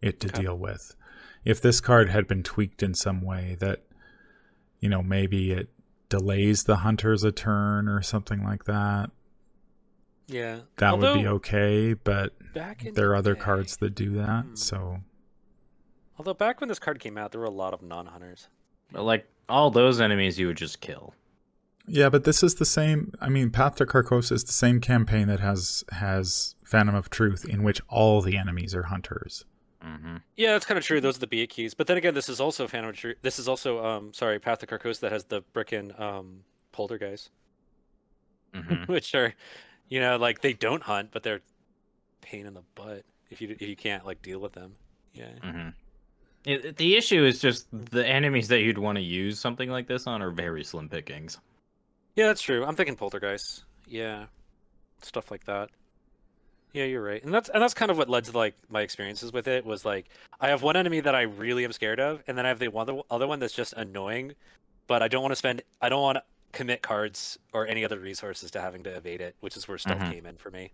it 0.00 0.18
to 0.20 0.28
Okay. 0.28 0.42
deal 0.42 0.58
with. 0.58 0.96
If 1.44 1.60
this 1.60 1.80
card 1.80 2.08
had 2.08 2.26
been 2.26 2.42
tweaked 2.42 2.82
in 2.82 2.94
some 2.94 3.20
way 3.22 3.56
that 3.60 3.84
you 4.80 4.88
know 4.88 5.00
maybe 5.02 5.52
it 5.52 5.68
delays 6.08 6.64
the 6.64 6.78
hunters 6.78 7.22
a 7.22 7.30
turn 7.30 7.86
or 7.88 8.02
something 8.02 8.42
like 8.42 8.64
that, 8.64 9.10
Yeah. 10.26 10.62
that 10.78 10.98
would 10.98 11.14
be 11.14 11.26
okay, 11.28 11.94
but 11.94 12.32
Back 12.52 12.80
there 12.94 13.10
are 13.10 13.12
the 13.12 13.18
other 13.18 13.34
day- 13.34 13.40
cards 13.40 13.76
that 13.76 13.94
do 13.94 14.10
that, 14.16 14.44
Hmm. 14.44 14.54
so 14.56 15.02
Although 16.18 16.34
back 16.34 16.60
when 16.60 16.68
this 16.68 16.78
card 16.78 17.00
came 17.00 17.16
out, 17.18 17.32
there 17.32 17.40
were 17.40 17.46
a 17.46 17.50
lot 17.50 17.72
of 17.74 17.82
non-hunters. 17.82 18.48
Like 18.92 19.26
all 19.48 19.70
those 19.70 20.00
enemies 20.00 20.38
you 20.38 20.46
would 20.48 20.56
just 20.56 20.80
kill. 20.80 21.14
Yeah, 21.86 22.08
but 22.08 22.24
this 22.24 22.42
is 22.42 22.56
the 22.56 22.64
same. 22.64 23.12
I 23.20 23.28
mean, 23.28 23.50
Path 23.50 23.76
to 23.76 23.86
Carcosa 23.86 24.32
is 24.32 24.44
the 24.44 24.52
same 24.52 24.80
campaign 24.80 25.26
that 25.28 25.40
has 25.40 25.84
has 25.92 26.54
Phantom 26.64 26.94
of 26.94 27.10
Truth, 27.10 27.44
in 27.44 27.62
which 27.62 27.80
all 27.88 28.22
the 28.22 28.36
enemies 28.36 28.74
are 28.74 28.84
hunters. 28.84 29.44
Mm-hmm. 29.84 30.18
Yeah, 30.36 30.52
that's 30.52 30.64
kind 30.64 30.78
of 30.78 30.84
true. 30.84 31.00
Those 31.00 31.16
are 31.16 31.20
the 31.20 31.26
Beat 31.26 31.50
keys. 31.50 31.74
But 31.74 31.88
then 31.88 31.96
again, 31.96 32.14
this 32.14 32.28
is 32.28 32.40
also 32.40 32.68
Phantom 32.68 32.90
of 32.90 32.96
Truth. 32.96 33.16
This 33.22 33.40
is 33.40 33.48
also, 33.48 33.84
um, 33.84 34.12
sorry, 34.12 34.38
Path 34.38 34.60
to 34.60 34.66
Carcosa 34.66 35.00
that 35.00 35.12
has 35.12 35.24
the 35.24 35.42
frickin' 35.54 35.98
um, 36.00 36.44
Poltergeist, 36.70 37.30
Mm-hmm. 38.54 38.84
which 38.92 39.14
are, 39.14 39.34
you 39.88 39.98
know, 39.98 40.16
like 40.18 40.40
they 40.40 40.52
don't 40.52 40.82
hunt, 40.82 41.08
but 41.10 41.22
they're 41.22 41.40
pain 42.20 42.46
in 42.46 42.54
the 42.54 42.62
butt 42.74 43.02
if 43.30 43.40
you 43.40 43.48
if 43.50 43.62
you 43.62 43.74
can't 43.74 44.06
like 44.06 44.22
deal 44.22 44.38
with 44.38 44.52
them. 44.52 44.76
Yeah. 45.14 45.30
Mm-hmm. 45.42 45.68
It, 46.44 46.76
the 46.76 46.96
issue 46.96 47.24
is 47.24 47.38
just 47.38 47.66
the 47.72 48.06
enemies 48.06 48.48
that 48.48 48.60
you'd 48.60 48.78
want 48.78 48.96
to 48.96 49.02
use 49.02 49.38
something 49.38 49.70
like 49.70 49.86
this 49.86 50.06
on 50.06 50.22
are 50.22 50.30
very 50.30 50.64
slim 50.64 50.88
pickings. 50.88 51.38
Yeah, 52.16 52.26
that's 52.26 52.42
true. 52.42 52.64
I'm 52.64 52.74
thinking 52.74 52.96
Poltergeist. 52.96 53.64
Yeah, 53.86 54.26
stuff 55.02 55.30
like 55.30 55.44
that. 55.44 55.70
Yeah, 56.72 56.84
you're 56.84 57.02
right, 57.02 57.22
and 57.22 57.32
that's 57.32 57.48
and 57.50 57.62
that's 57.62 57.74
kind 57.74 57.90
of 57.90 57.98
what 57.98 58.08
led 58.08 58.24
to 58.24 58.32
like 58.36 58.54
my 58.70 58.80
experiences 58.80 59.32
with 59.32 59.46
it 59.46 59.64
was 59.66 59.84
like 59.84 60.08
I 60.40 60.48
have 60.48 60.62
one 60.62 60.74
enemy 60.76 61.00
that 61.00 61.14
I 61.14 61.22
really 61.22 61.64
am 61.64 61.72
scared 61.72 62.00
of, 62.00 62.22
and 62.26 62.36
then 62.36 62.46
I 62.46 62.48
have 62.48 62.58
the 62.58 62.68
one 62.68 62.86
the 62.86 63.02
other 63.10 63.26
one 63.26 63.38
that's 63.40 63.52
just 63.54 63.74
annoying, 63.74 64.32
but 64.86 65.02
I 65.02 65.08
don't 65.08 65.22
want 65.22 65.32
to 65.32 65.36
spend 65.36 65.62
I 65.82 65.88
don't 65.90 66.00
want 66.02 66.16
to 66.16 66.22
commit 66.52 66.82
cards 66.82 67.38
or 67.52 67.66
any 67.66 67.84
other 67.84 67.98
resources 67.98 68.50
to 68.52 68.60
having 68.60 68.82
to 68.84 68.90
evade 68.96 69.20
it, 69.20 69.36
which 69.40 69.56
is 69.56 69.68
where 69.68 69.76
stealth 69.78 70.00
Mhm. 70.00 70.12
came 70.12 70.26
in 70.26 70.36
for 70.36 70.50
me. 70.50 70.72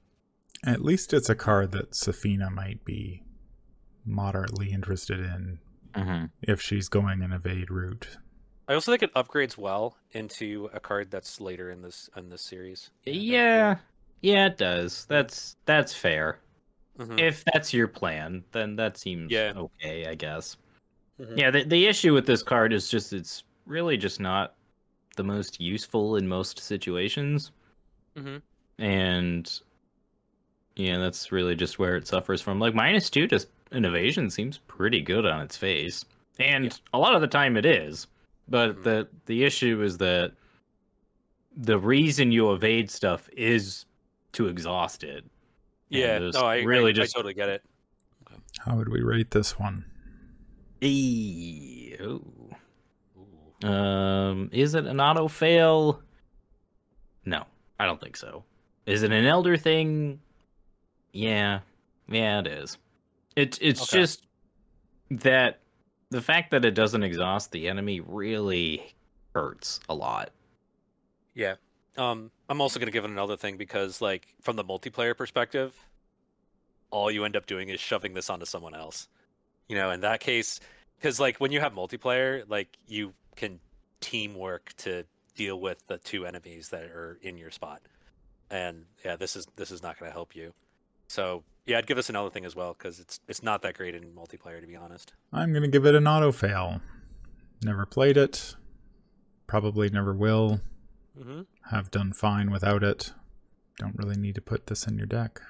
At 0.65 0.83
least 0.85 1.13
it's 1.13 1.29
a 1.29 1.35
card 1.37 1.73
that 1.73 1.91
Sefina 1.93 2.51
might 2.51 2.85
be 2.85 3.23
moderately 4.09 4.71
interested 4.73 5.21
in 5.21 5.59
Mm-hmm. 5.95 6.27
if 6.43 6.61
she's 6.61 6.89
going 6.89 7.23
an 7.23 7.33
evade 7.33 7.71
route. 7.71 8.07
I 8.69 8.75
also 8.75 8.93
think 8.93 9.03
it 9.03 9.13
upgrades 9.15 9.57
well 9.57 9.97
into 10.13 10.69
a 10.75 10.79
card 10.79 11.11
that's 11.11 11.41
later 11.41 11.71
in 11.71 11.81
this 11.81 12.11
in 12.17 12.29
this 12.29 12.43
series. 12.43 12.91
Yeah, 13.05 13.77
yeah, 14.21 14.47
it 14.47 14.59
does. 14.59 15.07
That's 15.07 15.57
that's 15.65 15.95
fair. 15.95 16.41
Mhm. 16.99 17.19
If 17.19 17.43
that's 17.47 17.73
your 17.73 17.89
plan, 17.89 18.45
then 18.53 18.77
that 18.77 18.99
seems 18.99 19.33
Yeah. 19.33 19.55
okay, 19.57 20.07
I 20.07 20.15
guess. 20.15 20.59
Mhm. 21.19 21.39
Yeah, 21.39 21.51
the 21.51 21.65
the 21.65 21.87
issue 21.87 22.13
with 22.13 22.27
this 22.27 22.43
card 22.43 22.73
is 22.75 22.91
just 22.91 23.13
it's 23.15 23.45
really 23.65 23.97
just 23.97 24.21
not 24.21 24.55
the 25.17 25.25
most 25.25 25.59
useful 25.59 26.17
in 26.17 26.29
most 26.29 26.61
situations. 26.61 27.51
Mhm. 28.15 28.43
And 28.79 29.61
yeah, 30.79 30.97
that's 30.99 31.31
really 31.33 31.55
just 31.55 31.79
where 31.79 31.97
it 31.97 32.07
suffers 32.07 32.41
from. 32.41 32.59
Like 32.61 32.75
minus 32.75 33.11
two 33.11 33.27
just 33.27 33.49
an 33.73 33.85
evasion 33.85 34.31
seems 34.31 34.59
pretty 34.59 35.01
good 35.03 35.27
on 35.27 35.41
its 35.43 35.57
face. 35.57 36.05
And 36.39 36.67
Yeah. 36.67 36.71
a 36.95 36.99
lot 36.99 37.15
of 37.15 37.21
the 37.21 37.27
time 37.27 37.57
it 37.57 37.67
is. 37.67 38.07
But 38.49 38.77
Mhm. 38.77 38.83
the 38.85 39.09
the 39.27 39.45
issue 39.45 39.83
is 39.83 39.99
that 39.99 40.33
the 41.57 41.79
reason 41.79 42.31
you 42.33 42.53
evade 42.53 42.91
stuff 42.91 43.29
is 43.37 43.85
to 44.33 44.47
exhaust 44.47 45.03
it. 45.05 45.25
Yeah, 45.89 46.19
there's 46.21 46.35
no, 46.35 46.43
I 46.47 46.63
really 46.63 46.91
I, 46.91 46.95
just 46.95 47.15
I 47.15 47.19
totally 47.19 47.35
get 47.35 47.49
it. 47.49 47.65
How 48.61 48.77
would 48.77 48.89
we 48.89 49.03
rate 49.03 49.31
this 49.33 49.59
one? 49.59 49.85
Ew. 50.81 52.25
Um, 53.65 54.49
is 54.53 54.75
it 54.75 54.87
an 54.87 55.01
auto 55.01 55.27
fail? 55.29 56.01
No, 57.25 57.45
I 57.81 57.87
don't 57.87 58.01
think 58.01 58.17
so. 58.17 58.45
Is 58.87 59.03
it 59.03 59.11
an 59.13 59.27
elder 59.27 59.57
thing? 59.57 60.21
Yeah, 61.13 61.61
yeah, 62.09 62.41
it 62.41 62.47
is. 62.47 62.79
It's 63.37 63.59
it's 63.61 63.83
Okay. 63.83 63.99
just 63.99 64.27
that 65.11 65.61
the 66.11 66.21
fact 66.23 66.51
that 66.51 66.65
it 66.65 66.73
doesn't 66.75 67.03
exhaust 67.03 67.53
the 67.53 67.69
enemy 67.69 68.01
really 68.01 68.95
hurts 69.35 69.81
a 69.89 69.95
lot. 69.95 70.31
Yeah. 71.35 71.57
Um, 71.97 72.31
I'm 72.49 72.61
also 72.61 72.79
gonna 72.79 72.91
give 72.93 73.05
it 73.05 73.11
an 73.11 73.19
elder 73.19 73.37
thing 73.37 73.57
because, 73.57 74.01
like, 74.01 74.35
from 74.41 74.57
the 74.57 74.65
multiplayer 74.65 75.17
perspective, 75.17 75.75
all 76.91 77.11
you 77.11 77.25
end 77.25 77.37
up 77.37 77.47
doing 77.47 77.69
is 77.69 77.81
shoving 77.81 78.15
this 78.15 78.31
onto 78.31 78.47
someone 78.47 78.75
else. 78.75 79.09
You 79.69 79.77
know, 79.77 79.91
in 79.91 80.01
that 80.01 80.21
case, 80.21 80.61
because 80.99 81.21
like 81.21 81.39
when 81.39 81.53
you 81.53 81.61
have 81.61 81.73
multiplayer, 81.75 82.45
like 82.49 82.77
you 82.87 83.15
can 83.37 83.61
teamwork 84.01 84.73
to 84.79 85.05
deal 85.35 85.61
with 85.61 85.87
the 85.87 85.99
two 85.99 86.27
enemies 86.27 86.71
that 86.71 86.85
are 86.85 87.19
in 87.23 87.37
your 87.39 87.51
spot, 87.51 87.83
and 88.51 88.87
yeah, 89.05 89.17
this 89.17 89.37
is 89.37 89.47
this 89.57 89.71
is 89.71 89.83
not 89.83 89.99
gonna 89.99 90.13
help 90.13 90.35
you. 90.35 90.55
So 91.09 91.45
Yeah, 91.67 91.79
I'd 91.79 91.87
give 91.87 91.97
this 91.97 92.09
an 92.09 92.17
elder 92.17 92.31
thing 92.31 92.45
as 92.45 92.57
well 92.57 92.75
because 92.79 93.01
it's 93.01 93.21
it's 93.29 93.43
not 93.43 93.63
that 93.63 93.75
great 93.75 93.95
in 93.95 94.05
multiplayer 94.13 94.61
to 94.61 94.67
be 94.67 94.77
honest. 94.77 95.13
I'm 95.33 95.53
going 95.53 95.63
to 95.63 95.69
give 95.69 95.85
it 95.85 95.95
an 95.95 96.07
auto 96.07 96.33
fail. 96.33 96.81
Never 97.63 97.85
played 97.85 98.17
it. 98.17 98.55
Probably 99.47 99.91
never 99.91 100.15
will. 100.15 100.61
Mm-hmm. 101.19 101.43
Have 101.71 101.91
done 101.91 102.13
fine 102.13 102.51
without 102.51 102.83
it. 102.83 103.13
Don't 103.77 103.97
really 103.97 104.17
need 104.17 104.35
to 104.37 104.41
put 104.41 104.67
this 104.67 104.87
in 104.87 104.97
your 104.97 105.07
deck. 105.07 105.41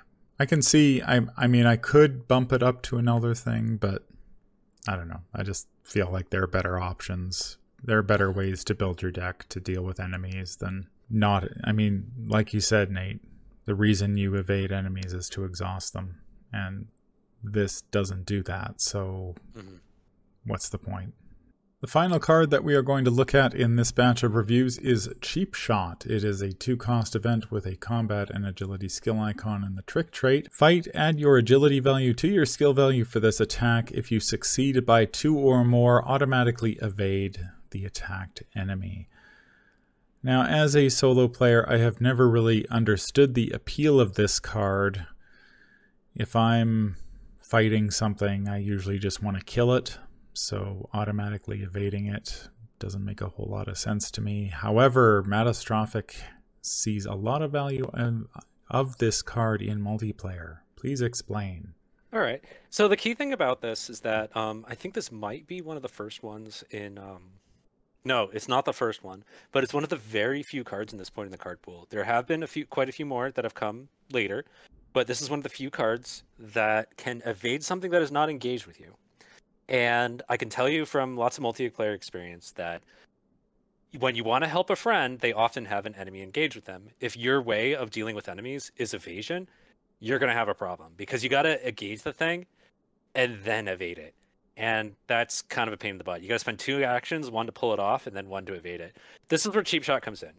I 0.40 0.46
can 0.46 0.62
see. 0.62 1.02
I. 1.02 1.20
I 1.36 1.46
mean, 1.46 1.66
I 1.66 1.76
could 1.76 2.28
bump 2.28 2.52
it 2.52 2.62
up 2.62 2.82
to 2.82 2.98
an 2.98 3.08
elder 3.08 3.34
thing, 3.34 3.76
but 3.76 4.06
I 4.86 4.96
don't 4.96 5.08
know. 5.08 5.22
I 5.34 5.42
just 5.42 5.66
feel 5.82 6.10
like 6.10 6.30
there 6.30 6.42
are 6.42 6.48
better 6.48 6.78
options. 6.78 7.58
There 7.82 7.98
are 7.98 8.02
better 8.02 8.30
ways 8.30 8.64
to 8.64 8.74
build 8.74 9.02
your 9.02 9.10
deck 9.10 9.46
to 9.50 9.60
deal 9.60 9.82
with 9.82 10.00
enemies 10.00 10.56
than 10.56 10.88
not. 11.10 11.48
I 11.64 11.72
mean, 11.72 12.10
like 12.26 12.52
you 12.52 12.60
said, 12.60 12.90
Nate, 12.90 13.20
the 13.68 13.74
reason 13.74 14.16
you 14.16 14.34
evade 14.34 14.72
enemies 14.72 15.12
is 15.12 15.28
to 15.28 15.44
exhaust 15.44 15.92
them, 15.92 16.16
and 16.52 16.86
this 17.44 17.82
doesn't 17.82 18.24
do 18.24 18.42
that. 18.44 18.80
So, 18.80 19.34
Mm-hmm. 19.56 19.76
what's 20.46 20.70
the 20.70 20.78
point? 20.78 21.12
The 21.82 21.86
final 21.86 22.18
card 22.18 22.48
that 22.50 22.64
we 22.64 22.74
are 22.74 22.82
going 22.82 23.04
to 23.04 23.10
look 23.10 23.34
at 23.34 23.54
in 23.54 23.76
this 23.76 23.92
batch 23.92 24.22
of 24.24 24.34
reviews 24.34 24.78
is 24.78 25.08
Cheap 25.20 25.54
Shot. 25.54 26.04
It 26.06 26.24
is 26.24 26.40
a 26.42 26.52
two 26.52 26.76
cost 26.76 27.14
event 27.14 27.52
with 27.52 27.66
a 27.66 27.76
combat 27.76 28.30
and 28.30 28.44
agility 28.46 28.88
skill 28.88 29.20
icon 29.20 29.62
and 29.62 29.76
the 29.78 29.82
trick 29.82 30.10
trait. 30.10 30.50
Fight, 30.50 30.88
add 30.92 31.20
your 31.20 31.36
agility 31.36 31.78
value 31.78 32.14
to 32.14 32.26
your 32.26 32.46
skill 32.46 32.72
value 32.72 33.04
for 33.04 33.20
this 33.20 33.38
attack. 33.38 33.92
If 33.92 34.10
you 34.10 34.18
succeed 34.18 34.84
by 34.86 35.04
two 35.04 35.38
or 35.38 35.62
more, 35.62 36.02
automatically 36.08 36.78
evade 36.82 37.50
the 37.70 37.84
attacked 37.84 38.42
enemy. 38.56 39.08
Now, 40.22 40.44
as 40.44 40.74
a 40.74 40.88
solo 40.88 41.28
player, 41.28 41.64
I 41.68 41.78
have 41.78 42.00
never 42.00 42.28
really 42.28 42.68
understood 42.68 43.34
the 43.34 43.50
appeal 43.50 44.00
of 44.00 44.14
this 44.14 44.40
card. 44.40 45.06
If 46.14 46.34
I'm 46.34 46.96
fighting 47.40 47.90
something, 47.90 48.48
I 48.48 48.58
usually 48.58 48.98
just 48.98 49.22
want 49.22 49.38
to 49.38 49.44
kill 49.44 49.72
it, 49.74 49.98
so 50.32 50.88
automatically 50.92 51.62
evading 51.62 52.06
it 52.06 52.48
doesn't 52.78 53.04
make 53.04 53.20
a 53.20 53.28
whole 53.28 53.48
lot 53.50 53.68
of 53.68 53.78
sense 53.78 54.10
to 54.12 54.20
me. 54.20 54.46
However, 54.46 55.24
Mattastrophic 55.24 56.16
sees 56.62 57.06
a 57.06 57.14
lot 57.14 57.42
of 57.42 57.50
value 57.50 57.90
of, 58.70 58.98
this 58.98 59.22
card 59.22 59.62
in 59.62 59.80
multiplayer. 59.80 60.58
Please 60.76 61.00
explain. 61.00 61.74
All 62.12 62.20
right. 62.20 62.42
So 62.70 62.86
the 62.88 62.96
key 62.96 63.14
thing 63.14 63.32
about 63.32 63.62
this 63.62 63.88
is 63.90 64.00
that 64.00 64.36
um, 64.36 64.64
I 64.68 64.74
think 64.74 64.94
this 64.94 65.10
might 65.10 65.46
be 65.46 65.60
one 65.60 65.76
of 65.76 65.82
the 65.82 65.88
first 65.88 66.22
ones 66.22 66.64
in. 66.70 66.98
Um... 66.98 67.37
No, 68.04 68.30
it's 68.32 68.48
not 68.48 68.64
the 68.64 68.72
first 68.72 69.02
one, 69.02 69.24
but 69.52 69.64
it's 69.64 69.74
one 69.74 69.82
of 69.82 69.90
the 69.90 69.96
very 69.96 70.42
few 70.42 70.64
cards 70.64 70.92
in 70.92 70.98
this 70.98 71.10
point 71.10 71.26
in 71.26 71.32
the 71.32 71.38
card 71.38 71.60
pool. 71.62 71.86
There 71.90 72.04
have 72.04 72.26
been 72.26 72.42
a 72.42 72.46
few, 72.46 72.64
quite 72.64 72.88
a 72.88 72.92
few 72.92 73.04
more 73.04 73.30
that 73.30 73.44
have 73.44 73.54
come 73.54 73.88
later, 74.12 74.44
but 74.92 75.06
this 75.06 75.20
is 75.20 75.28
one 75.28 75.40
of 75.40 75.42
the 75.42 75.48
few 75.48 75.70
cards 75.70 76.22
that 76.38 76.96
can 76.96 77.22
evade 77.26 77.64
something 77.64 77.90
that 77.90 78.02
is 78.02 78.12
not 78.12 78.30
engaged 78.30 78.66
with 78.66 78.80
you. 78.80 78.94
And 79.68 80.22
I 80.28 80.36
can 80.36 80.48
tell 80.48 80.68
you 80.68 80.86
from 80.86 81.16
lots 81.16 81.36
of 81.36 81.44
multiplayer 81.44 81.94
experience 81.94 82.52
that 82.52 82.82
when 83.98 84.14
you 84.14 84.24
want 84.24 84.44
to 84.44 84.48
help 84.48 84.70
a 84.70 84.76
friend, 84.76 85.18
they 85.18 85.32
often 85.32 85.66
have 85.66 85.84
an 85.84 85.94
enemy 85.94 86.22
engage 86.22 86.54
with 86.54 86.64
them. 86.64 86.88
If 87.00 87.16
your 87.16 87.42
way 87.42 87.74
of 87.74 87.90
dealing 87.90 88.14
with 88.14 88.28
enemies 88.28 88.70
is 88.76 88.94
evasion, 88.94 89.48
you're 90.00 90.18
going 90.18 90.30
to 90.30 90.34
have 90.34 90.48
a 90.48 90.54
problem 90.54 90.92
because 90.96 91.22
you 91.22 91.28
got 91.28 91.42
to 91.42 91.66
engage 91.66 92.02
the 92.02 92.12
thing 92.12 92.46
and 93.14 93.38
then 93.44 93.68
evade 93.68 93.98
it. 93.98 94.14
And 94.60 94.96
that's 95.06 95.40
kind 95.42 95.68
of 95.68 95.72
a 95.74 95.76
pain 95.76 95.92
in 95.92 95.98
the 95.98 96.04
butt. 96.04 96.20
You 96.20 96.26
got 96.28 96.34
to 96.34 96.38
spend 96.40 96.58
two 96.58 96.82
actions, 96.82 97.30
one 97.30 97.46
to 97.46 97.52
pull 97.52 97.72
it 97.72 97.78
off 97.78 98.08
and 98.08 98.16
then 98.16 98.28
one 98.28 98.44
to 98.46 98.54
evade 98.54 98.80
it. 98.80 98.96
This 99.28 99.46
is 99.46 99.54
where 99.54 99.62
cheap 99.62 99.84
shot 99.84 100.02
comes 100.02 100.20
in. 100.22 100.32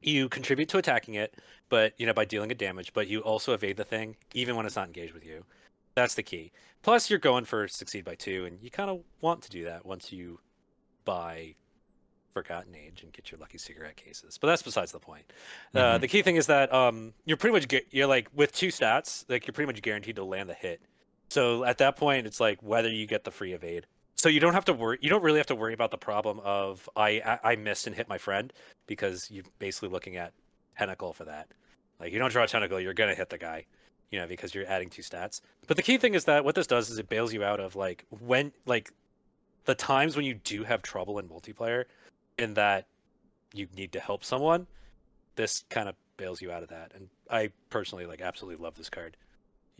You 0.00 0.28
contribute 0.28 0.68
to 0.70 0.78
attacking 0.78 1.14
it, 1.14 1.34
but 1.68 1.92
you 1.98 2.06
know 2.06 2.14
by 2.14 2.24
dealing 2.24 2.50
it 2.52 2.56
damage, 2.58 2.92
but 2.94 3.08
you 3.08 3.20
also 3.20 3.52
evade 3.52 3.76
the 3.76 3.84
thing 3.84 4.16
even 4.32 4.54
when 4.56 4.64
it's 4.64 4.76
not 4.76 4.86
engaged 4.86 5.12
with 5.12 5.26
you. 5.26 5.44
That's 5.96 6.14
the 6.14 6.22
key. 6.22 6.52
Plus, 6.82 7.10
you're 7.10 7.18
going 7.18 7.44
for 7.44 7.66
succeed 7.68 8.04
by 8.04 8.14
two, 8.14 8.44
and 8.46 8.58
you 8.62 8.70
kind 8.70 8.88
of 8.88 9.00
want 9.20 9.42
to 9.42 9.50
do 9.50 9.64
that 9.64 9.84
once 9.84 10.12
you 10.12 10.38
buy 11.04 11.56
Forgotten 12.32 12.74
Age 12.76 13.02
and 13.02 13.12
get 13.12 13.30
your 13.32 13.40
lucky 13.40 13.58
cigarette 13.58 13.96
cases. 13.96 14.38
But 14.40 14.46
that's 14.46 14.62
besides 14.62 14.92
the 14.92 15.00
point. 15.00 15.24
Uh, 15.74 15.96
Mhm. 15.96 16.00
the 16.02 16.08
key 16.08 16.22
thing 16.22 16.36
is 16.36 16.46
that 16.46 16.72
um, 16.72 17.12
you're 17.26 17.36
pretty 17.36 17.52
much 17.54 17.66
gu- 17.68 17.80
you're 17.90 18.06
like 18.06 18.28
with 18.32 18.52
two 18.52 18.68
stats, 18.68 19.24
like 19.28 19.46
you're 19.46 19.52
pretty 19.52 19.66
much 19.66 19.82
guaranteed 19.82 20.14
to 20.16 20.24
land 20.24 20.48
the 20.48 20.54
hit. 20.54 20.80
So 21.30 21.64
at 21.64 21.78
that 21.78 21.96
point, 21.96 22.26
it's 22.26 22.40
like 22.40 22.62
whether 22.62 22.90
you 22.90 23.06
get 23.06 23.24
the 23.24 23.30
free 23.30 23.52
evade. 23.52 23.86
So 24.16 24.28
you 24.28 24.40
don't 24.40 24.52
have 24.52 24.66
to 24.66 24.74
worry. 24.74 24.98
You 25.00 25.08
don't 25.08 25.22
really 25.22 25.38
have 25.38 25.46
to 25.46 25.54
worry 25.54 25.72
about 25.72 25.90
the 25.90 25.96
problem 25.96 26.40
of 26.40 26.88
I 26.94 27.22
I, 27.24 27.52
I 27.52 27.56
missed 27.56 27.86
and 27.86 27.96
hit 27.96 28.08
my 28.08 28.18
friend 28.18 28.52
because 28.86 29.30
you're 29.30 29.44
basically 29.58 29.88
looking 29.88 30.16
at 30.16 30.32
tentacle 30.76 31.12
for 31.12 31.24
that. 31.24 31.48
Like 31.98 32.12
you 32.12 32.18
don't 32.18 32.30
draw 32.30 32.44
a 32.44 32.46
tentacle, 32.46 32.80
you're 32.80 32.94
gonna 32.94 33.14
hit 33.14 33.30
the 33.30 33.38
guy, 33.38 33.66
you 34.10 34.18
know, 34.18 34.26
because 34.26 34.54
you're 34.54 34.66
adding 34.66 34.90
two 34.90 35.02
stats. 35.02 35.40
But 35.66 35.76
the 35.76 35.82
key 35.82 35.98
thing 35.98 36.14
is 36.14 36.24
that 36.24 36.44
what 36.44 36.54
this 36.54 36.66
does 36.66 36.90
is 36.90 36.98
it 36.98 37.08
bails 37.08 37.32
you 37.32 37.44
out 37.44 37.60
of 37.60 37.76
like 37.76 38.04
when 38.10 38.52
like 38.66 38.90
the 39.66 39.74
times 39.74 40.16
when 40.16 40.24
you 40.26 40.34
do 40.34 40.64
have 40.64 40.82
trouble 40.82 41.18
in 41.18 41.28
multiplayer, 41.28 41.84
in 42.38 42.54
that 42.54 42.86
you 43.54 43.68
need 43.76 43.92
to 43.92 44.00
help 44.00 44.24
someone. 44.24 44.66
This 45.36 45.64
kind 45.70 45.88
of 45.88 45.94
bails 46.16 46.42
you 46.42 46.50
out 46.50 46.62
of 46.62 46.70
that, 46.70 46.92
and 46.94 47.08
I 47.30 47.50
personally 47.70 48.04
like 48.04 48.20
absolutely 48.20 48.62
love 48.62 48.76
this 48.76 48.90
card. 48.90 49.16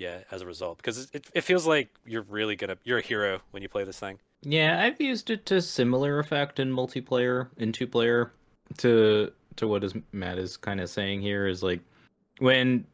Yeah, 0.00 0.20
as 0.30 0.40
a 0.40 0.46
result, 0.46 0.78
because 0.78 1.10
it, 1.12 1.26
it 1.34 1.42
feels 1.42 1.66
like 1.66 1.90
you're 2.06 2.22
really 2.22 2.56
gonna 2.56 2.78
you're 2.84 2.96
a 2.96 3.02
hero 3.02 3.42
when 3.50 3.62
you 3.62 3.68
play 3.68 3.84
this 3.84 3.98
thing. 3.98 4.18
Yeah, 4.40 4.82
I've 4.82 4.98
used 4.98 5.28
it 5.28 5.44
to 5.46 5.60
similar 5.60 6.20
effect 6.20 6.58
in 6.58 6.72
multiplayer, 6.72 7.48
in 7.58 7.70
two 7.70 7.86
player, 7.86 8.32
to 8.78 9.30
to 9.56 9.68
what 9.68 9.84
is 9.84 9.92
Matt 10.12 10.38
is 10.38 10.56
kind 10.56 10.80
of 10.80 10.88
saying 10.88 11.20
here 11.20 11.46
is 11.46 11.62
like 11.62 11.80
when 12.38 12.86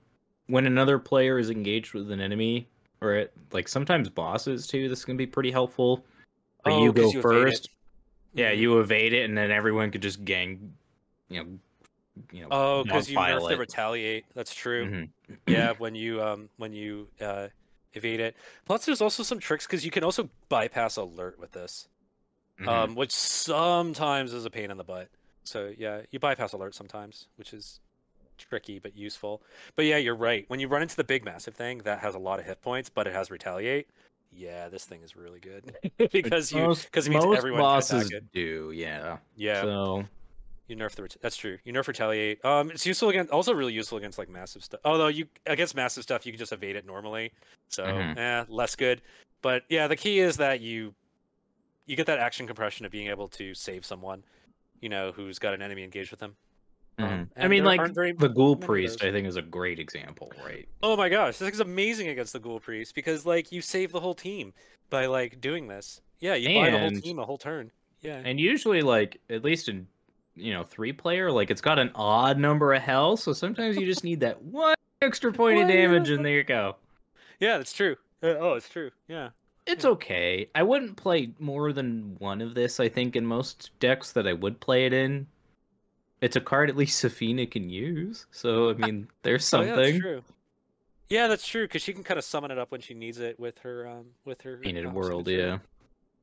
when 0.49 0.67
another 0.67 0.99
player 0.99 1.39
is 1.39 1.49
engaged 1.49 1.95
with 1.95 2.11
an 2.11 2.21
enemy, 2.21 2.67
or 3.01 3.15
it, 3.15 3.33
like 3.53 3.69
sometimes 3.69 4.09
bosses 4.09 4.67
too. 4.67 4.89
This 4.89 5.05
can 5.05 5.17
be 5.17 5.29
pretty 5.29 5.53
helpful. 5.53 6.05
But 6.65 6.73
Oh, 6.73 6.83
you 6.83 6.93
go 6.93 7.13
you 7.13 7.23
first. 7.23 7.69
Yeah, 8.35 8.51
Mhm. 8.51 8.59
you 8.59 8.81
evade 8.81 9.13
it, 9.13 9.27
and 9.27 9.39
then 9.39 9.53
everyone 9.53 9.93
could 9.93 10.03
just 10.03 10.25
gang, 10.25 10.75
you 11.29 11.45
know, 11.45 11.59
you 12.33 12.43
know. 12.43 12.49
Oh, 12.51 12.85
because 12.85 13.11
you 13.11 13.17
nerf 13.19 13.49
the 13.49 13.57
retaliate. 13.59 14.25
That's 14.35 14.55
true. 14.55 14.87
Mhm. 15.29 15.39
yeah, 15.47 15.73
when 15.79 15.95
you 15.95 16.23
um 16.23 16.49
when 16.57 16.73
you 16.73 17.09
uh 17.21 17.49
evade 17.95 18.21
it. 18.21 18.37
Plus, 18.67 18.85
there's 18.85 19.01
also 19.01 19.23
some 19.23 19.39
tricks 19.39 19.67
because 19.67 19.85
you 19.85 19.91
can 19.91 20.05
also 20.05 20.29
bypass 20.49 20.97
alert 20.97 21.39
with 21.39 21.53
this, 21.53 21.89
Mhm. 22.61 22.69
um, 22.69 22.95
which 22.95 23.13
sometimes 23.13 24.33
is 24.33 24.45
a 24.45 24.51
pain 24.51 24.71
in 24.71 24.77
the 24.77 24.85
butt. 24.85 25.09
So 25.45 25.73
yeah, 25.77 26.03
you 26.11 26.19
bypass 26.19 26.53
alert 26.53 26.75
sometimes, 26.75 27.29
which 27.37 27.53
is 27.55 27.81
tricky 28.39 28.79
but 28.79 28.95
useful. 28.97 29.43
But 29.77 29.87
yeah, 29.87 29.97
you're 29.97 30.15
right. 30.15 30.45
When 30.49 30.61
you 30.61 30.69
run 30.69 30.83
into 30.83 30.97
the 30.97 31.05
big 31.05 31.25
massive 31.25 31.55
thing 31.55 31.79
that 31.79 32.01
has 32.01 32.15
a 32.15 32.19
lot 32.19 32.39
of 32.39 32.45
hit 32.45 32.61
points, 32.61 32.91
but 32.91 33.07
it 33.07 33.15
has 33.15 33.31
retaliate. 33.31 33.89
Yeah, 34.33 34.69
this 34.69 34.85
thing 34.85 35.01
is 35.03 35.17
really 35.17 35.41
good 35.41 35.75
because 36.13 36.53
you 36.53 36.75
because 36.75 37.07
it 37.07 37.11
means 37.11 37.25
most 37.25 37.39
everyone 37.39 37.61
can 37.61 37.67
bosses 37.67 38.13
do. 38.33 38.73
Yeah. 38.75 39.19
Yeah, 39.37 39.63
So 39.63 40.05
you 40.69 40.77
nerf 40.77 40.93
the 40.95 41.03
ret- 41.03 41.17
that's 41.21 41.37
true. 41.37 41.59
You 41.65 41.73
nerf 41.73 41.87
retaliate. 41.87 42.45
Um, 42.45 42.71
it's 42.71 42.85
useful 42.87 43.09
against 43.09 43.31
also 43.33 43.53
really 43.55 43.73
useful 43.73 43.99
against 43.99 44.19
like 44.19 44.29
massive 44.29 44.65
stuff. 44.65 44.81
Although 44.85 45.09
you 45.09 45.27
against 45.47 45.75
massive 45.75 46.03
stuff 46.03 46.27
you 46.27 46.33
can 46.33 46.39
just 46.39 46.53
evade 46.53 46.77
it 46.77 46.85
normally, 46.87 47.33
so 47.69 47.85
Mhm. 47.85 48.17
eh, 48.19 48.45
less 48.49 48.75
good. 48.77 49.03
But 49.43 49.65
yeah, 49.69 49.87
the 49.87 49.97
key 49.97 50.19
is 50.19 50.37
that 50.39 50.61
you 50.61 50.95
you 51.87 51.95
get 51.97 52.07
that 52.07 52.19
action 52.19 52.47
compression 52.47 52.85
of 52.85 52.91
being 52.91 53.09
able 53.09 53.29
to 53.29 53.55
save 53.55 53.85
someone, 53.87 54.25
you 54.81 54.89
know, 54.89 55.13
who's 55.13 55.39
got 55.39 55.55
an 55.55 55.63
enemy 55.63 55.85
engaged 55.85 56.11
with 56.11 56.19
them. 56.19 56.37
Um, 56.99 57.09
mhm. 57.09 57.29
I 57.37 57.47
mean, 57.49 57.63
like 57.65 57.95
very 57.95 58.13
the 58.13 58.29
Ghoul 58.29 58.57
Priest. 58.57 59.05
I 59.05 59.13
think 59.13 59.27
is 59.29 59.37
a 59.37 59.43
great 59.43 59.79
example, 59.79 60.33
right? 60.45 60.67
Oh 60.83 60.97
my 60.97 61.09
gosh, 61.09 61.39
this 61.39 61.53
is 61.55 61.61
amazing 61.61 62.09
against 62.09 62.33
the 62.33 62.41
Ghoul 62.41 62.59
Priest 62.59 62.95
because 62.95 63.25
like 63.27 63.53
you 63.53 63.61
save 63.61 63.93
the 63.93 64.01
whole 64.01 64.15
team 64.15 64.53
by 64.91 65.07
like 65.07 65.41
doing 65.41 65.69
this. 65.69 66.01
Yeah, 66.19 66.35
you 66.35 66.59
buy 66.59 66.71
the 66.71 66.79
whole 66.79 66.91
team 66.91 67.19
a 67.19 67.25
whole 67.25 67.39
turn. 67.39 67.71
Yeah. 68.01 68.21
And 68.25 68.41
usually, 68.41 68.83
like 68.83 69.21
at 69.31 69.45
least 69.45 69.69
in 69.69 69.87
you 70.37 70.53
know 70.53 70.63
three 70.65 70.93
player, 70.93 71.31
like 71.33 71.51
it's 71.51 71.61
got 71.61 71.79
an 71.79 71.91
odd 71.95 72.39
number 72.39 72.73
of 72.75 72.83
health, 72.83 73.21
so 73.21 73.33
sometimes 73.33 73.77
you 73.77 73.87
just 73.87 74.05
need 74.05 74.21
that 74.21 74.43
one 74.43 74.75
extra 75.03 75.33
point 75.33 75.59
of 75.61 75.69
damage, 75.69 76.11
and 76.11 76.25
there 76.25 76.35
you 76.35 76.45
go. 76.45 76.77
Yeah, 77.41 77.59
that's 77.59 77.73
true. 77.73 77.97
Uh, 78.23 78.29
oh, 78.39 78.53
it's 78.55 78.69
true. 78.69 78.91
Yeah. 79.09 79.31
It's 79.67 79.85
okay. 79.85 80.47
I 80.55 80.63
wouldn't 80.63 80.97
play 80.97 81.31
more 81.41 81.73
than 81.73 82.17
one 82.21 82.41
of 82.41 82.55
this. 82.55 82.79
I 82.79 82.89
think 82.89 83.17
in 83.17 83.27
most 83.27 83.71
decks 83.81 84.13
that 84.13 84.27
I 84.27 84.33
would 84.33 84.61
play 84.61 84.87
it 84.87 84.93
in, 84.93 85.27
it's 86.21 86.37
a 86.37 86.41
card 86.41 86.71
at 86.71 86.77
least 86.77 87.03
Sefina 87.05 87.51
can 87.51 87.69
use. 87.69 88.27
So 88.31 88.71
I 88.71 88.73
mean, 88.87 89.09
there's 89.23 89.53
Oh, 89.53 89.61
yeah, 89.61 89.67
something. 89.67 89.93
that's 89.93 89.99
true. 89.99 90.23
Yeah, 91.09 91.27
that's 91.29 91.47
true 91.47 91.65
because 91.65 91.83
she 91.83 91.93
can 91.93 92.05
kind 92.05 92.19
of 92.19 92.25
summon 92.25 92.51
it 92.51 92.59
up 92.59 92.71
when 92.73 92.81
she 92.81 92.95
needs 92.95 93.19
it 93.19 93.39
with 93.39 93.59
her 93.59 93.87
um 93.89 94.07
with 94.25 94.41
her 94.43 94.57
Painted 94.57 94.87
um, 94.87 94.95
World, 94.95 95.27
signature. 95.27 95.49
yeah. 95.49 95.59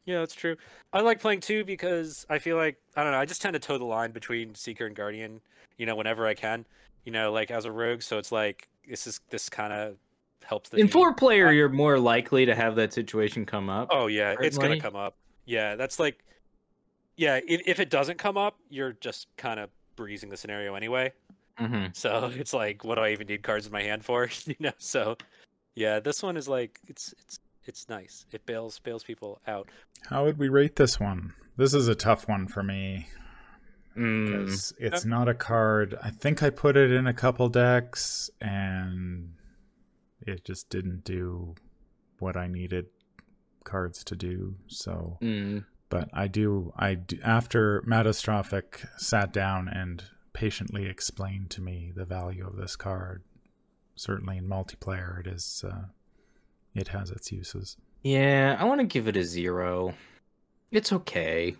Yeah, 0.05 0.19
that's 0.19 0.35
true. 0.35 0.57
I 0.91 1.01
like 1.01 1.21
playing 1.21 1.39
two 1.39 1.63
because 1.63 2.25
I 2.29 2.39
feel 2.39 2.57
like 2.57 2.77
I 2.95 3.03
don't 3.03 3.13
know. 3.13 3.19
I 3.19 3.25
just 3.25 3.41
tend 3.41 3.53
to 3.53 3.59
toe 3.59 3.77
the 3.77 3.85
line 3.85 4.11
between 4.11 4.53
Seeker 4.55 4.85
and 4.85 4.95
Guardian. 4.95 5.39
You 5.77 5.85
know, 5.85 5.95
whenever 5.95 6.27
I 6.27 6.33
can. 6.33 6.65
You 7.05 7.11
know, 7.11 7.31
like 7.31 7.51
as 7.51 7.65
a 7.65 7.71
rogue. 7.71 8.01
So 8.01 8.17
it's 8.17 8.31
like 8.31 8.67
this 8.87 9.07
is 9.07 9.21
this 9.29 9.49
kind 9.49 9.71
of 9.73 9.95
helps 10.43 10.69
the 10.69 10.77
In 10.77 10.87
team. 10.87 10.91
four 10.91 11.13
player, 11.13 11.51
you're 11.51 11.69
more 11.69 11.99
likely 11.99 12.45
to 12.45 12.55
have 12.55 12.75
that 12.75 12.93
situation 12.93 13.45
come 13.45 13.69
up. 13.69 13.89
Oh 13.91 14.07
yeah, 14.07 14.35
it's 14.39 14.57
gonna 14.57 14.79
come 14.79 14.95
up. 14.95 15.15
Yeah, 15.45 15.75
that's 15.75 15.99
like, 15.99 16.23
yeah. 17.17 17.39
If 17.47 17.61
if 17.65 17.79
it 17.79 17.89
doesn't 17.89 18.17
come 18.17 18.37
up, 18.37 18.57
you're 18.69 18.93
just 18.93 19.27
kind 19.37 19.59
of 19.59 19.69
breezing 19.95 20.29
the 20.29 20.37
scenario 20.37 20.75
anyway. 20.75 21.13
hmm 21.57 21.85
So 21.93 22.31
it's 22.33 22.53
like, 22.53 22.83
what 22.83 22.95
do 22.95 23.01
I 23.01 23.11
even 23.11 23.27
need 23.27 23.43
cards 23.43 23.65
in 23.65 23.71
my 23.71 23.83
hand 23.83 24.03
for? 24.03 24.29
you 24.45 24.55
know. 24.59 24.71
So 24.77 25.17
Yeah, 25.75 25.99
this 25.99 26.21
one 26.23 26.37
is 26.37 26.47
like 26.47 26.79
it's 26.87 27.13
it's 27.19 27.39
it's 27.65 27.87
nice. 27.89 28.25
It 28.31 28.45
bails 28.45 28.79
bails 28.79 29.03
people 29.03 29.41
out. 29.47 29.67
How 30.09 30.25
would 30.25 30.37
we 30.37 30.49
rate 30.49 30.75
this 30.75 30.99
one? 30.99 31.33
This 31.57 31.73
is 31.73 31.87
a 31.87 31.95
tough 31.95 32.27
one 32.27 32.47
for 32.47 32.63
me 32.63 33.07
Mm. 33.95 34.25
because 34.25 34.73
it's 34.79 35.05
not 35.05 35.27
a 35.29 35.35
card. 35.35 35.95
I 36.01 36.09
think 36.09 36.41
I 36.41 36.49
put 36.49 36.75
it 36.75 36.91
in 36.91 37.05
a 37.05 37.13
couple 37.13 37.47
decks 37.47 38.29
and 38.41 39.35
it 40.21 40.43
just 40.45 40.69
didn't 40.69 41.03
do 41.03 41.53
what 42.17 42.35
I 42.35 42.47
needed 42.47 42.87
cards 43.63 44.03
to 44.05 44.15
do. 44.15 44.55
So, 44.67 45.19
Mm. 45.21 45.65
but 45.89 46.09
I 46.11 46.27
do. 46.27 46.73
I 46.75 46.95
do, 46.95 47.19
after 47.23 47.81
Mattastrophic 47.83 48.87
sat 48.99 49.31
down 49.31 49.67
and 49.67 50.03
patiently 50.33 50.87
explained 50.87 51.51
to 51.51 51.61
me 51.61 51.91
the 51.95 52.05
value 52.05 52.47
of 52.47 52.55
this 52.55 52.75
card. 52.75 53.23
Certainly 53.95 54.37
in 54.37 54.47
multiplayer, 54.47 55.19
it 55.19 55.27
is. 55.27 55.63
Uh, 55.67 55.83
it 56.75 56.89
has 56.89 57.09
its 57.11 57.31
uses. 57.31 57.77
Yeah, 58.03 58.57
I 58.59 58.63
want 58.65 58.81
to 58.81 58.87
give 58.87 59.07
it 59.07 59.15
a 59.17 59.23
zero. 59.23 59.93
It's 60.71 60.91
okay. 60.91 61.55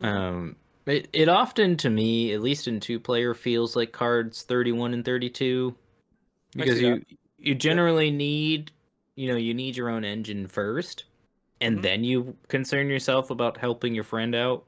Um, 0.00 0.56
it 0.86 1.08
it 1.12 1.28
often 1.28 1.76
to 1.78 1.90
me, 1.90 2.32
at 2.32 2.40
least 2.40 2.68
in 2.68 2.80
two 2.80 2.98
player, 3.00 3.34
feels 3.34 3.76
like 3.76 3.92
cards 3.92 4.42
thirty 4.42 4.72
one 4.72 4.92
and 4.94 5.04
thirty 5.04 5.30
two, 5.30 5.74
because 6.54 6.78
see 6.78 6.86
you 6.86 7.04
you 7.38 7.54
generally 7.54 8.10
need 8.10 8.72
you 9.14 9.28
know 9.28 9.36
you 9.36 9.54
need 9.54 9.76
your 9.76 9.88
own 9.88 10.04
engine 10.04 10.46
first, 10.48 11.04
and 11.60 11.78
Mhm. 11.78 11.82
then 11.82 12.04
you 12.04 12.36
concern 12.48 12.88
yourself 12.88 13.30
about 13.30 13.56
helping 13.56 13.94
your 13.94 14.04
friend 14.04 14.34
out. 14.34 14.64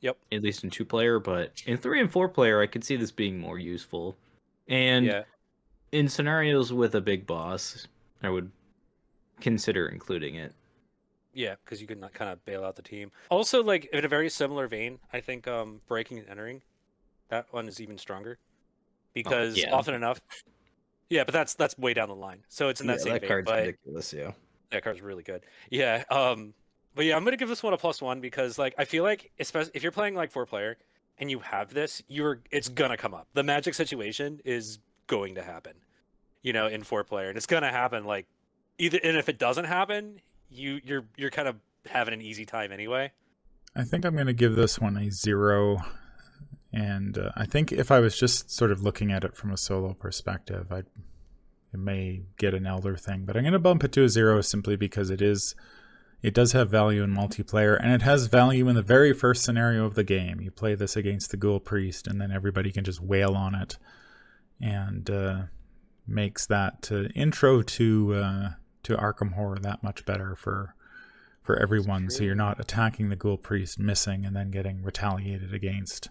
Yep. 0.00 0.16
At 0.30 0.42
least 0.42 0.62
in 0.62 0.70
two 0.70 0.84
player, 0.84 1.18
but 1.18 1.60
in 1.66 1.76
three 1.76 2.00
and 2.00 2.10
four 2.10 2.28
player, 2.28 2.62
I 2.62 2.66
could 2.66 2.84
see 2.84 2.94
this 2.96 3.10
being 3.10 3.38
more 3.38 3.58
useful. 3.58 4.16
And 4.68 5.06
yeah. 5.06 5.24
in 5.90 6.08
scenarios 6.08 6.72
with 6.72 6.94
a 6.94 7.00
big 7.00 7.26
boss, 7.26 7.88
I 8.22 8.30
would 8.30 8.50
consider 9.40 9.88
including 9.88 10.34
it. 10.36 10.52
Yeah, 11.34 11.54
because 11.64 11.80
you 11.80 11.86
can 11.86 12.00
kind 12.14 12.30
of 12.30 12.44
bail 12.44 12.64
out 12.64 12.76
the 12.76 12.82
team. 12.82 13.12
Also, 13.30 13.62
like 13.62 13.84
in 13.92 14.04
a 14.04 14.08
very 14.08 14.28
similar 14.28 14.66
vein, 14.66 14.98
I 15.12 15.20
think 15.20 15.46
um 15.46 15.80
breaking 15.86 16.18
and 16.18 16.28
entering, 16.28 16.62
that 17.28 17.46
one 17.52 17.68
is 17.68 17.80
even 17.80 17.98
stronger, 17.98 18.38
because 19.14 19.56
yeah. 19.56 19.72
often 19.72 19.94
enough, 19.94 20.20
yeah, 21.10 21.24
but 21.24 21.32
that's 21.32 21.54
that's 21.54 21.76
way 21.78 21.94
down 21.94 22.08
the 22.08 22.14
line. 22.14 22.44
So 22.48 22.68
it's 22.68 22.80
in 22.80 22.86
that 22.88 23.00
same 23.00 23.12
vein. 23.12 23.20
but 23.20 23.20
that 23.20 23.28
card's 23.28 23.50
ridiculous, 23.50 24.12
yeah. 24.12 24.32
that 24.70 24.82
card's 24.82 25.00
really 25.00 25.22
good. 25.22 25.42
Yeah. 25.70 26.04
Um. 26.10 26.54
But 26.94 27.04
yeah, 27.04 27.16
I'm 27.16 27.22
gonna 27.24 27.36
give 27.36 27.48
this 27.48 27.62
one 27.62 27.72
a 27.72 27.78
plus 27.78 28.02
one 28.02 28.20
because 28.20 28.58
like 28.58 28.74
I 28.76 28.84
feel 28.84 29.04
like 29.04 29.30
especially 29.38 29.72
if 29.74 29.82
you're 29.82 29.92
playing 29.92 30.16
like 30.16 30.32
four 30.32 30.46
player 30.46 30.76
and 31.18 31.30
you 31.30 31.38
have 31.40 31.72
this, 31.72 32.02
you're 32.08 32.40
it's 32.50 32.68
gonna 32.68 32.96
come 32.96 33.14
up. 33.14 33.28
The 33.34 33.44
magic 33.44 33.74
situation 33.74 34.40
is 34.44 34.80
going 35.06 35.36
to 35.36 35.42
happen. 35.42 35.74
You 36.42 36.52
know, 36.52 36.66
in 36.66 36.82
four 36.82 37.04
player, 37.04 37.28
and 37.28 37.36
it's 37.36 37.46
gonna 37.46 37.70
happen 37.70 38.04
like 38.04 38.26
either. 38.78 38.98
And 39.02 39.16
if 39.16 39.28
it 39.28 39.38
doesn't 39.38 39.66
happen, 39.66 40.20
you 40.50 40.80
you're 40.84 41.04
you're 41.16 41.30
kind 41.30 41.48
of 41.48 41.56
having 41.86 42.14
an 42.14 42.22
easy 42.22 42.44
time 42.44 42.72
anyway. 42.72 43.12
I 43.76 43.84
think 43.84 44.04
I'm 44.04 44.14
going 44.14 44.26
to 44.26 44.32
give 44.32 44.56
this 44.56 44.78
one 44.78 44.96
a 44.96 45.10
zero. 45.10 45.78
And 46.72 47.16
uh, 47.16 47.30
I 47.36 47.46
think 47.46 47.72
if 47.72 47.90
I 47.90 48.00
was 48.00 48.18
just 48.18 48.50
sort 48.50 48.72
of 48.72 48.82
looking 48.82 49.12
at 49.12 49.24
it 49.24 49.36
from 49.36 49.52
a 49.52 49.56
solo 49.56 49.94
perspective, 49.94 50.70
I 50.70 50.82
may 51.72 52.22
get 52.36 52.54
an 52.54 52.66
elder 52.66 52.96
thing, 52.96 53.24
but 53.24 53.36
I'm 53.36 53.42
going 53.42 53.52
to 53.52 53.58
bump 53.58 53.84
it 53.84 53.92
to 53.92 54.04
a 54.04 54.08
zero 54.08 54.40
simply 54.40 54.76
because 54.76 55.10
it 55.10 55.22
is 55.22 55.54
it 56.20 56.34
does 56.34 56.52
have 56.52 56.68
value 56.68 57.04
in 57.04 57.14
multiplayer 57.14 57.78
and 57.80 57.92
it 57.92 58.02
has 58.02 58.26
value 58.26 58.68
in 58.68 58.74
the 58.74 58.82
very 58.82 59.12
first 59.12 59.44
scenario 59.44 59.84
of 59.84 59.94
the 59.94 60.02
game. 60.02 60.40
You 60.40 60.50
play 60.50 60.74
this 60.74 60.96
against 60.96 61.30
the 61.30 61.36
Ghoul 61.36 61.60
Priest 61.60 62.08
and 62.08 62.20
then 62.20 62.32
everybody 62.32 62.72
can 62.72 62.84
just 62.84 63.00
wail 63.00 63.34
on 63.34 63.54
it 63.54 63.78
and 64.60 65.08
uh, 65.08 65.42
makes 66.06 66.44
that 66.46 66.88
uh, 66.90 67.04
intro 67.14 67.62
to 67.62 68.14
uh, 68.14 68.48
to 68.88 68.96
Arkham 68.96 69.34
Horror 69.34 69.58
that 69.60 69.82
much 69.82 70.04
better 70.04 70.34
for 70.34 70.74
for 71.42 71.56
everyone. 71.58 72.10
So 72.10 72.24
you're 72.24 72.34
not 72.34 72.60
attacking 72.60 73.08
the 73.08 73.16
Ghoul 73.16 73.38
Priest, 73.38 73.78
missing, 73.78 74.26
and 74.26 74.36
then 74.36 74.50
getting 74.50 74.82
retaliated 74.82 75.54
against. 75.54 76.10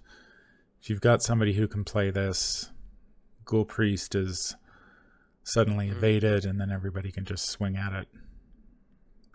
If 0.82 0.90
you've 0.90 1.02
got 1.02 1.22
somebody 1.22 1.54
who 1.54 1.68
can 1.68 1.84
play 1.84 2.10
this, 2.10 2.72
Ghoul 3.46 3.66
Priest 3.66 4.16
is 4.16 4.56
suddenly 5.44 5.90
Mhm. 5.90 5.92
evaded, 5.98 6.46
and 6.46 6.60
then 6.60 6.72
everybody 6.72 7.12
can 7.12 7.24
just 7.24 7.46
swing 7.50 7.76
at 7.78 7.94
it. 7.94 8.08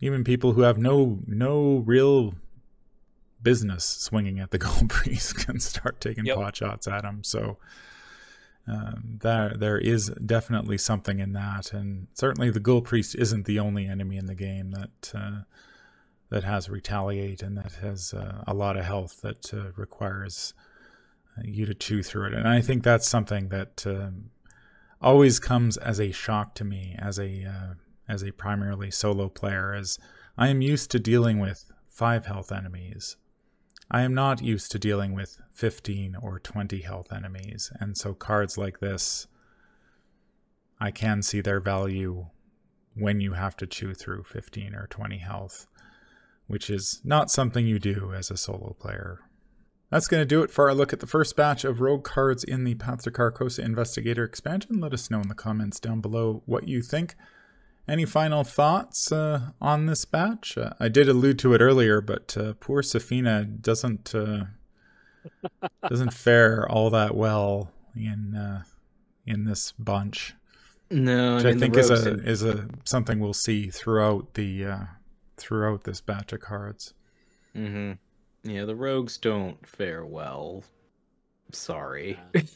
Even 0.00 0.24
people 0.24 0.55
who 0.55 0.62
have 0.62 0.78
no 0.78 1.20
no 1.26 1.78
real 1.78 2.35
business 3.42 3.85
swinging 3.85 4.38
at 4.40 4.50
the 4.50 4.59
Ghoul 4.64 4.88
Priest 4.88 5.37
can 5.37 5.61
start 5.61 6.00
taking 6.00 6.24
Yep. 6.26 6.37
pot 6.37 6.57
shots 6.57 6.88
at 6.88 7.05
him. 7.05 7.22
So 7.22 7.59
um, 8.68 9.18
there 9.20 9.55
there 9.57 9.79
is 9.79 10.09
definitely 10.25 10.79
something 10.79 11.18
in 11.18 11.33
that, 11.33 11.72
and 11.72 12.07
certainly 12.14 12.51
the 12.51 12.61
Ghoul 12.61 12.81
Priest 12.81 13.16
isn't 13.16 13.44
the 13.44 13.59
only 13.59 13.87
enemy 13.87 14.16
in 14.16 14.27
the 14.27 14.35
game 14.35 14.70
that 14.70 15.12
uh, 15.14 15.40
that 16.31 16.44
has 16.44 16.70
retaliate 16.70 17.42
and 17.42 17.59
that 17.59 17.72
has 17.83 18.14
uh, 18.14 18.42
a 18.46 18.55
lot 18.55 18.77
of 18.77 18.85
health 18.85 19.20
that 19.22 19.53
uh, 19.53 19.72
requires 19.77 20.55
uh, 21.37 21.42
you 21.44 21.66
to 21.66 21.75
chew 21.75 22.03
through 22.03 22.29
it. 22.29 22.35
And 22.35 22.48
I 22.48 22.61
think 22.61 22.83
that's 22.83 23.09
something 23.09 23.48
that 23.48 23.87
um, 23.87 24.31
always 25.01 25.40
comes 25.40 25.77
as 25.77 26.01
a 26.01 26.12
shock 26.12 26.55
to 26.55 26.64
me 26.64 26.96
as 26.98 27.18
a 27.18 27.44
uh, 27.44 27.75
as 28.09 28.22
a 28.22 28.31
primarily 28.31 28.90
solo 28.90 29.29
player, 29.29 29.75
as 29.75 29.98
I 30.38 30.48
am 30.48 30.62
used 30.62 30.90
to 30.92 30.98
dealing 30.98 31.40
with 31.40 31.70
five 31.88 32.27
health 32.27 32.53
enemies. 32.53 33.16
I 33.94 34.02
am 34.02 34.14
not 34.14 34.42
used 34.42 34.72
to 34.72 34.78
dealing 34.78 35.12
with 35.12 35.37
15 35.52 36.16
or 36.22 36.38
20 36.38 36.81
health 36.81 37.12
enemies, 37.12 37.70
and 37.78 37.94
so 37.94 38.14
cards 38.14 38.57
like 38.57 38.81
this, 38.81 39.26
I 40.81 40.90
can 40.90 41.20
see 41.20 41.42
their 41.42 41.61
value 41.61 42.28
when 42.94 43.20
you 43.20 43.35
have 43.35 43.55
to 43.59 43.66
chew 43.66 43.92
through 43.92 44.24
15 44.24 44.74
or 44.74 44.87
20 44.87 45.18
health, 45.18 45.66
which 46.46 46.70
is 46.70 47.02
not 47.05 47.31
something 47.31 47.66
you 47.66 47.78
do 47.78 48.14
as 48.14 48.31
a 48.31 48.37
solo 48.38 48.74
player. 48.81 49.20
That's 49.90 50.09
going 50.09 50.22
to 50.22 50.26
do 50.26 50.42
it 50.42 50.50
for 50.50 50.70
our 50.70 50.74
look 50.74 50.94
at 50.94 51.00
the 51.00 51.07
first 51.07 51.37
batch 51.37 51.62
of 51.62 51.83
rogue 51.83 52.02
cards 52.02 52.44
in 52.44 52.64
the 52.64 52.76
Path 52.76 53.02
to 53.02 53.11
Carcosa 53.11 53.62
Investigator 53.62 54.24
expansion. 54.24 54.81
Let 54.81 54.94
us 54.94 55.11
know 55.11 55.20
in 55.20 55.28
the 55.28 55.35
comments 55.35 55.78
down 55.78 56.00
below 56.00 56.42
what 56.46 56.66
you 56.66 56.81
think. 56.81 57.14
Any 57.88 58.05
final 58.05 58.45
thoughts 58.45 59.11
uh, 59.11 59.51
on 59.61 59.87
this 59.87 60.05
batch? 60.05 60.57
Uh, 60.57 60.71
I 60.79 60.88
did 60.88 61.09
allude 61.09 61.38
to 61.40 61.53
it 61.55 61.61
earlier, 61.61 62.01
but 62.01 62.37
uh, 62.37 62.55
poor 62.61 62.81
Sefina 62.83 63.61
doesn't 63.61 64.14
uh, 64.14 64.45
doesn't 65.88 66.12
fare 66.12 66.66
all 66.68 66.90
that 66.90 67.14
well 67.16 67.73
in 67.97 68.35
uh, 68.37 68.62
in 69.27 69.45
this 69.45 69.73
bunch, 69.73 70.35
No, 70.90 71.37
which 71.37 71.45
I, 71.45 71.49
I, 71.49 71.51
mean, 71.53 71.59
the 71.59 71.64
think 71.66 71.77
is 71.77 71.90
a 71.90 72.11
in- 72.11 72.21
is 72.27 72.42
a 72.45 72.68
something 72.85 73.18
we'll 73.18 73.33
see 73.35 73.68
throughout 73.68 74.35
the 74.35 74.64
uh, 74.64 74.81
throughout 75.37 75.85
this 75.85 76.01
batch 76.01 76.33
of 76.33 76.40
cards. 76.40 76.95
Mhm. 77.57 77.99
Yeah, 78.45 78.64
the 78.64 78.77
rogues 78.77 79.18
don't 79.18 79.64
fare 79.66 80.05
well. 80.07 80.64
Sorry. 81.53 82.18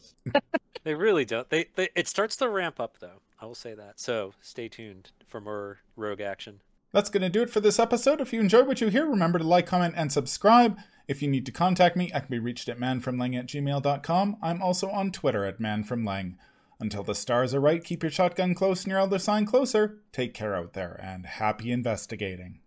They 0.85 0.95
really 0.95 1.25
don't. 1.25 1.51
They, 1.51 1.67
they 1.75 1.89
it 1.97 2.07
starts 2.07 2.37
to 2.37 2.49
ramp 2.49 2.79
up 2.79 2.99
though. 3.01 3.21
I 3.41 3.47
will 3.47 3.55
say 3.55 3.75
that. 3.75 4.01
So 4.01 4.35
stay 4.41 4.69
tuned 4.69 5.11
for 5.27 5.41
more 5.41 5.79
rogue 5.95 6.21
action. 6.21 6.61
That's 6.93 7.11
going 7.11 7.23
to 7.23 7.29
do 7.29 7.43
it 7.43 7.51
for 7.51 7.61
this 7.61 7.79
episode. 7.79 8.21
If 8.21 8.33
you 8.33 8.41
enjoyed 8.41 8.67
what 8.67 8.81
you 8.81 8.89
hear, 8.89 9.07
remember 9.07 9.39
to 9.39 9.47
like, 9.47 9.67
comment, 9.67 9.95
and 9.97 10.11
subscribe. 10.11 10.79
If 11.09 11.21
you 11.21 11.29
need 11.29 11.47
to 11.47 11.53
contact 11.53 11.97
me, 11.97 12.11
I 12.15 12.21
can 12.21 12.31
be 12.31 12.39
reached 12.39 12.69
at 12.69 12.79
manfromleng 12.79 13.39
at 13.39 13.47
gmail.com. 13.47 14.37
I'm 14.43 14.63
also 14.63 14.89
on 14.91 15.13
Twitter 15.13 15.45
at 15.45 15.61
manfromleng. 15.61 16.37
Until 16.81 17.03
the 17.03 17.15
stars 17.15 17.55
are 17.55 17.61
right, 17.61 17.83
keep 17.83 18.03
your 18.03 18.11
shotgun 18.11 18.55
close 18.55 18.85
and 18.85 18.91
your 18.91 19.01
elder 19.01 19.19
sign 19.19 19.47
closer. 19.47 19.99
Take 20.13 20.35
care 20.35 20.55
out 20.55 20.73
there, 20.75 20.99
and 21.03 21.27
happy 21.27 21.71
investigating. 21.71 22.61